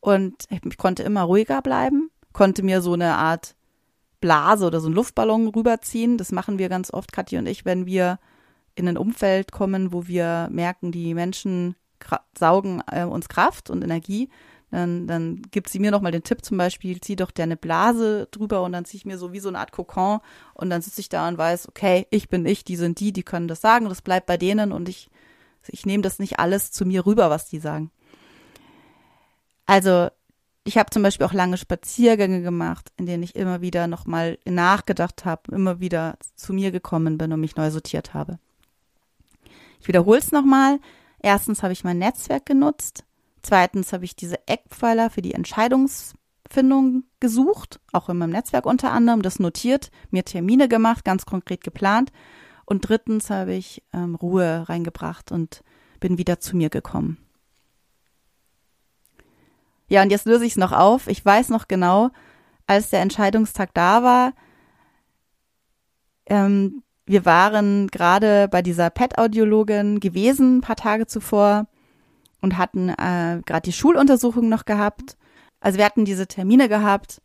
Und 0.00 0.44
ich 0.50 0.78
konnte 0.78 1.04
immer 1.04 1.22
ruhiger 1.22 1.62
bleiben, 1.62 2.10
konnte 2.32 2.62
mir 2.62 2.82
so 2.82 2.94
eine 2.94 3.14
Art 3.16 3.54
Blase 4.20 4.66
oder 4.66 4.80
so 4.80 4.86
einen 4.86 4.96
Luftballon 4.96 5.48
rüberziehen. 5.48 6.18
Das 6.18 6.32
machen 6.32 6.58
wir 6.58 6.68
ganz 6.68 6.92
oft, 6.92 7.12
Katja 7.12 7.38
und 7.38 7.46
ich, 7.46 7.64
wenn 7.64 7.86
wir 7.86 8.18
in 8.74 8.88
ein 8.88 8.98
Umfeld 8.98 9.52
kommen, 9.52 9.92
wo 9.92 10.06
wir 10.06 10.48
merken, 10.50 10.92
die 10.92 11.14
Menschen 11.14 11.76
saugen 12.38 12.82
äh, 12.90 13.04
uns 13.04 13.28
Kraft 13.28 13.70
und 13.70 13.82
Energie. 13.82 14.28
Dann, 14.76 15.06
dann 15.06 15.40
gibt 15.52 15.70
sie 15.70 15.78
mir 15.78 15.90
nochmal 15.90 16.12
den 16.12 16.22
Tipp 16.22 16.44
zum 16.44 16.58
Beispiel, 16.58 17.00
zieh 17.00 17.16
doch 17.16 17.30
dir 17.30 17.44
eine 17.44 17.56
Blase 17.56 18.28
drüber 18.30 18.62
und 18.62 18.72
dann 18.72 18.84
ziehe 18.84 18.98
ich 18.98 19.06
mir 19.06 19.16
so 19.16 19.32
wie 19.32 19.40
so 19.40 19.48
eine 19.48 19.58
Art 19.58 19.72
Kokon 19.72 20.20
und 20.52 20.68
dann 20.68 20.82
sitze 20.82 21.00
ich 21.00 21.08
da 21.08 21.26
und 21.28 21.38
weiß, 21.38 21.66
okay, 21.70 22.06
ich 22.10 22.28
bin 22.28 22.44
ich, 22.44 22.62
die 22.62 22.76
sind 22.76 23.00
die, 23.00 23.10
die 23.10 23.22
können 23.22 23.48
das 23.48 23.62
sagen, 23.62 23.88
das 23.88 24.02
bleibt 24.02 24.26
bei 24.26 24.36
denen 24.36 24.72
und 24.72 24.90
ich, 24.90 25.08
ich 25.68 25.86
nehme 25.86 26.02
das 26.02 26.18
nicht 26.18 26.38
alles 26.40 26.72
zu 26.72 26.84
mir 26.84 27.06
rüber, 27.06 27.30
was 27.30 27.48
die 27.48 27.58
sagen. 27.58 27.90
Also 29.64 30.10
ich 30.64 30.76
habe 30.76 30.90
zum 30.90 31.02
Beispiel 31.02 31.24
auch 31.24 31.32
lange 31.32 31.56
Spaziergänge 31.56 32.42
gemacht, 32.42 32.92
in 32.98 33.06
denen 33.06 33.22
ich 33.22 33.34
immer 33.34 33.62
wieder 33.62 33.86
nochmal 33.86 34.38
nachgedacht 34.44 35.24
habe, 35.24 35.52
immer 35.52 35.80
wieder 35.80 36.18
zu 36.34 36.52
mir 36.52 36.70
gekommen 36.70 37.16
bin 37.16 37.32
und 37.32 37.40
mich 37.40 37.56
neu 37.56 37.70
sortiert 37.70 38.12
habe. 38.12 38.38
Ich 39.80 39.88
wiederhole 39.88 40.18
es 40.18 40.32
nochmal. 40.32 40.80
Erstens 41.22 41.62
habe 41.62 41.72
ich 41.72 41.82
mein 41.82 41.96
Netzwerk 41.96 42.44
genutzt. 42.44 43.06
Zweitens 43.46 43.92
habe 43.92 44.04
ich 44.04 44.16
diese 44.16 44.40
Eckpfeiler 44.48 45.08
für 45.08 45.22
die 45.22 45.32
Entscheidungsfindung 45.32 47.04
gesucht, 47.20 47.78
auch 47.92 48.08
in 48.08 48.18
meinem 48.18 48.32
Netzwerk 48.32 48.66
unter 48.66 48.90
anderem, 48.90 49.22
das 49.22 49.38
notiert, 49.38 49.92
mir 50.10 50.24
Termine 50.24 50.66
gemacht, 50.66 51.04
ganz 51.04 51.26
konkret 51.26 51.62
geplant. 51.62 52.10
Und 52.64 52.88
drittens 52.88 53.30
habe 53.30 53.54
ich 53.54 53.84
ähm, 53.92 54.16
Ruhe 54.16 54.68
reingebracht 54.68 55.30
und 55.30 55.62
bin 56.00 56.18
wieder 56.18 56.40
zu 56.40 56.56
mir 56.56 56.70
gekommen. 56.70 57.18
Ja, 59.86 60.02
und 60.02 60.10
jetzt 60.10 60.26
löse 60.26 60.44
ich 60.44 60.54
es 60.54 60.58
noch 60.58 60.72
auf. 60.72 61.06
Ich 61.06 61.24
weiß 61.24 61.50
noch 61.50 61.68
genau, 61.68 62.10
als 62.66 62.90
der 62.90 63.00
Entscheidungstag 63.00 63.72
da 63.74 64.02
war, 64.02 64.32
ähm, 66.26 66.82
wir 67.04 67.24
waren 67.24 67.86
gerade 67.92 68.48
bei 68.48 68.60
dieser 68.60 68.90
Pet-Audiologin 68.90 70.00
gewesen, 70.00 70.56
ein 70.56 70.62
paar 70.62 70.74
Tage 70.74 71.06
zuvor, 71.06 71.68
und 72.40 72.58
hatten 72.58 72.88
äh, 72.90 73.42
gerade 73.44 73.62
die 73.64 73.72
Schuluntersuchung 73.72 74.48
noch 74.48 74.64
gehabt. 74.64 75.16
Also 75.60 75.78
wir 75.78 75.84
hatten 75.84 76.04
diese 76.04 76.26
Termine 76.26 76.68
gehabt 76.68 77.20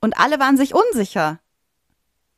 und 0.00 0.18
alle 0.18 0.38
waren 0.38 0.56
sich 0.56 0.74
unsicher. 0.74 1.40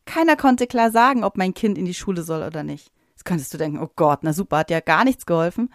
Keiner 0.04 0.36
konnte 0.36 0.66
klar 0.66 0.90
sagen, 0.90 1.24
ob 1.24 1.36
mein 1.36 1.54
Kind 1.54 1.78
in 1.78 1.84
die 1.84 1.94
Schule 1.94 2.22
soll 2.22 2.42
oder 2.42 2.62
nicht. 2.62 2.92
Jetzt 3.10 3.24
könntest 3.24 3.52
du 3.52 3.58
denken, 3.58 3.78
oh 3.78 3.90
Gott, 3.96 4.20
na 4.22 4.32
super, 4.32 4.58
hat 4.58 4.70
ja 4.70 4.80
gar 4.80 5.04
nichts 5.04 5.26
geholfen. 5.26 5.72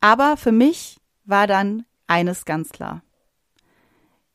Aber 0.00 0.36
für 0.36 0.52
mich 0.52 1.00
war 1.24 1.46
dann 1.46 1.84
eines 2.06 2.44
ganz 2.44 2.70
klar. 2.70 3.02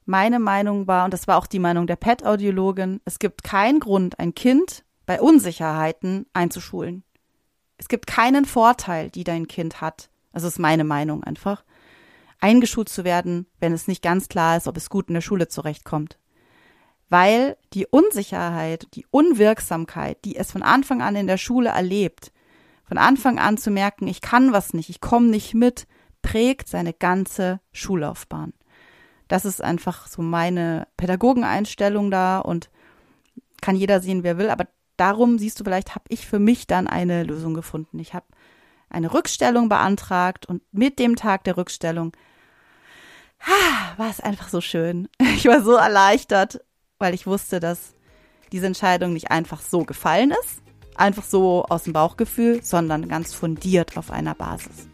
Meine 0.05 0.39
Meinung 0.39 0.87
war, 0.87 1.05
und 1.05 1.13
das 1.13 1.27
war 1.27 1.37
auch 1.37 1.47
die 1.47 1.59
Meinung 1.59 1.87
der 1.87 1.95
PET-Audiologin, 1.95 3.01
es 3.05 3.17
gibt 3.17 3.43
keinen 3.43 3.79
Grund, 3.79 4.19
ein 4.19 4.35
Kind 4.35 4.85
bei 5.05 5.19
Unsicherheiten 5.19 6.27
einzuschulen. 6.33 7.03
Es 7.77 7.87
gibt 7.87 8.07
keinen 8.07 8.45
Vorteil, 8.45 9.09
die 9.09 9.23
dein 9.23 9.47
Kind 9.47 9.81
hat. 9.81 10.09
Das 10.35 10.43
ist 10.43 10.59
meine 10.59 10.83
Meinung 10.83 11.23
einfach. 11.23 11.63
Eingeschult 12.41 12.89
zu 12.89 13.05
werden, 13.05 13.47
wenn 13.61 13.71
es 13.71 13.87
nicht 13.87 14.03
ganz 14.03 14.27
klar 14.27 14.57
ist, 14.57 14.67
ob 14.67 14.75
es 14.75 14.89
gut 14.89 15.07
in 15.07 15.13
der 15.13 15.21
Schule 15.21 15.47
zurechtkommt. 15.47 16.19
Weil 17.07 17.55
die 17.71 17.87
Unsicherheit, 17.87 18.85
die 18.95 19.05
Unwirksamkeit, 19.11 20.25
die 20.25 20.35
es 20.35 20.51
von 20.51 20.61
Anfang 20.61 21.01
an 21.01 21.15
in 21.15 21.27
der 21.27 21.37
Schule 21.37 21.69
erlebt, 21.69 22.33
von 22.83 22.97
Anfang 22.97 23.39
an 23.39 23.57
zu 23.57 23.71
merken, 23.71 24.07
ich 24.07 24.19
kann 24.19 24.51
was 24.51 24.73
nicht, 24.73 24.89
ich 24.89 24.99
komme 24.99 25.27
nicht 25.27 25.53
mit, 25.53 25.87
prägt 26.21 26.67
seine 26.67 26.91
ganze 26.91 27.61
Schullaufbahn. 27.71 28.51
Das 29.29 29.45
ist 29.45 29.63
einfach 29.63 30.07
so 30.07 30.21
meine 30.21 30.85
Pädagogeneinstellung 30.97 32.11
da 32.11 32.39
und 32.39 32.69
kann 33.61 33.77
jeder 33.77 34.01
sehen, 34.01 34.23
wer 34.23 34.37
will. 34.37 34.49
Aber 34.49 34.67
darum 34.97 35.39
siehst 35.39 35.61
du, 35.61 35.63
vielleicht 35.63 35.95
habe 35.95 36.05
ich 36.09 36.27
für 36.27 36.39
mich 36.39 36.67
dann 36.67 36.87
eine 36.87 37.23
Lösung 37.23 37.53
gefunden. 37.53 37.99
Ich 37.99 38.13
habe 38.13 38.25
eine 38.89 39.13
Rückstellung 39.13 39.69
beantragt 39.69 40.45
und 40.45 40.61
mit 40.71 40.99
dem 40.99 41.15
Tag 41.15 41.43
der 41.43 41.57
Rückstellung 41.57 42.13
war 43.97 44.09
es 44.09 44.19
einfach 44.19 44.49
so 44.49 44.61
schön. 44.61 45.07
Ich 45.35 45.45
war 45.45 45.61
so 45.61 45.73
erleichtert, 45.73 46.61
weil 46.97 47.13
ich 47.13 47.27
wusste, 47.27 47.59
dass 47.59 47.93
diese 48.51 48.67
Entscheidung 48.67 49.13
nicht 49.13 49.31
einfach 49.31 49.61
so 49.61 49.83
gefallen 49.83 50.31
ist, 50.31 50.61
einfach 50.95 51.23
so 51.23 51.65
aus 51.65 51.83
dem 51.83 51.93
Bauchgefühl, 51.93 52.63
sondern 52.63 53.07
ganz 53.07 53.33
fundiert 53.33 53.97
auf 53.97 54.11
einer 54.11 54.33
Basis. 54.33 54.87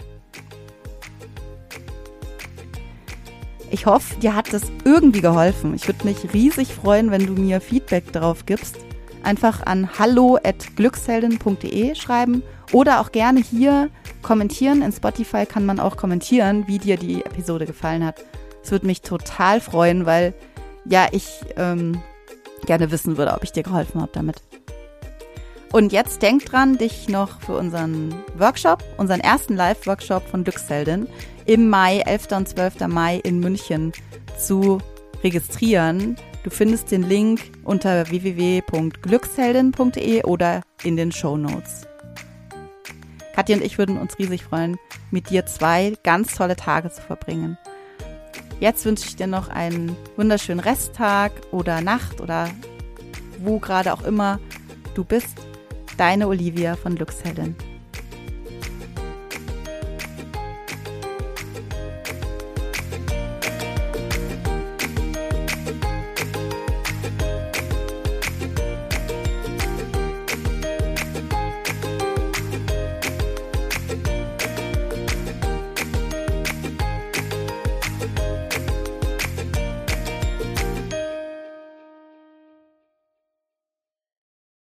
Ich 3.69 3.85
hoffe, 3.85 4.19
dir 4.19 4.35
hat 4.35 4.51
das 4.51 4.63
irgendwie 4.83 5.21
geholfen. 5.21 5.73
Ich 5.75 5.87
würde 5.87 6.05
mich 6.05 6.33
riesig 6.33 6.73
freuen, 6.73 7.09
wenn 7.09 7.25
du 7.25 7.33
mir 7.33 7.61
Feedback 7.61 8.11
darauf 8.11 8.45
gibst. 8.45 8.77
Einfach 9.23 9.65
an 9.65 9.89
hallo@glücksheldin.de 9.97 11.95
schreiben 11.95 12.43
oder 12.71 13.01
auch 13.01 13.11
gerne 13.11 13.39
hier 13.39 13.89
kommentieren. 14.21 14.81
In 14.81 14.91
Spotify 14.91 15.45
kann 15.45 15.65
man 15.65 15.79
auch 15.79 15.97
kommentieren, 15.97 16.67
wie 16.67 16.77
dir 16.79 16.97
die 16.97 17.23
Episode 17.25 17.65
gefallen 17.65 18.05
hat. 18.05 18.23
Es 18.63 18.71
würde 18.71 18.85
mich 18.85 19.01
total 19.01 19.61
freuen, 19.61 20.05
weil 20.05 20.33
ja, 20.85 21.07
ich 21.11 21.41
ähm, 21.57 22.01
gerne 22.65 22.91
wissen 22.91 23.17
würde, 23.17 23.33
ob 23.33 23.43
ich 23.43 23.51
dir 23.51 23.63
geholfen 23.63 24.01
habe 24.01 24.11
damit. 24.13 24.41
Und 25.71 25.93
jetzt 25.93 26.21
denk 26.21 26.45
dran, 26.45 26.77
dich 26.77 27.07
noch 27.07 27.39
für 27.39 27.55
unseren 27.55 28.13
Workshop, 28.37 28.83
unseren 28.97 29.21
ersten 29.21 29.55
Live-Workshop 29.55 30.27
von 30.27 30.43
Glücksheldin 30.43 31.07
im 31.45 31.69
Mai, 31.69 31.99
11. 31.99 32.27
und 32.33 32.49
12. 32.49 32.87
Mai 32.87 33.17
in 33.23 33.39
München 33.39 33.93
zu 34.37 34.79
registrieren. 35.23 36.17
Du 36.43 36.49
findest 36.49 36.91
den 36.91 37.03
Link 37.03 37.51
unter 37.63 38.09
www.glücksheldin.de 38.09 40.23
oder 40.23 40.63
in 40.83 40.97
den 40.97 41.11
Show 41.11 41.37
Notes. 41.37 41.87
Katja 43.35 43.57
und 43.57 43.63
ich 43.63 43.77
würden 43.77 43.97
uns 43.97 44.17
riesig 44.17 44.43
freuen, 44.43 44.77
mit 45.11 45.29
dir 45.29 45.45
zwei 45.45 45.93
ganz 46.03 46.33
tolle 46.35 46.55
Tage 46.55 46.89
zu 46.89 47.01
verbringen. 47.01 47.59
Jetzt 48.59 48.83
wünsche 48.85 49.05
ich 49.07 49.15
dir 49.15 49.27
noch 49.27 49.49
einen 49.49 49.95
wunderschönen 50.17 50.59
Resttag 50.59 51.31
oder 51.51 51.81
Nacht 51.81 52.21
oder 52.21 52.49
wo 53.39 53.59
gerade 53.59 53.93
auch 53.93 54.03
immer 54.03 54.39
du 54.95 55.03
bist. 55.03 55.37
Deine 55.97 56.27
Olivia 56.27 56.75
von 56.75 56.95
Glücksheldin. 56.95 57.55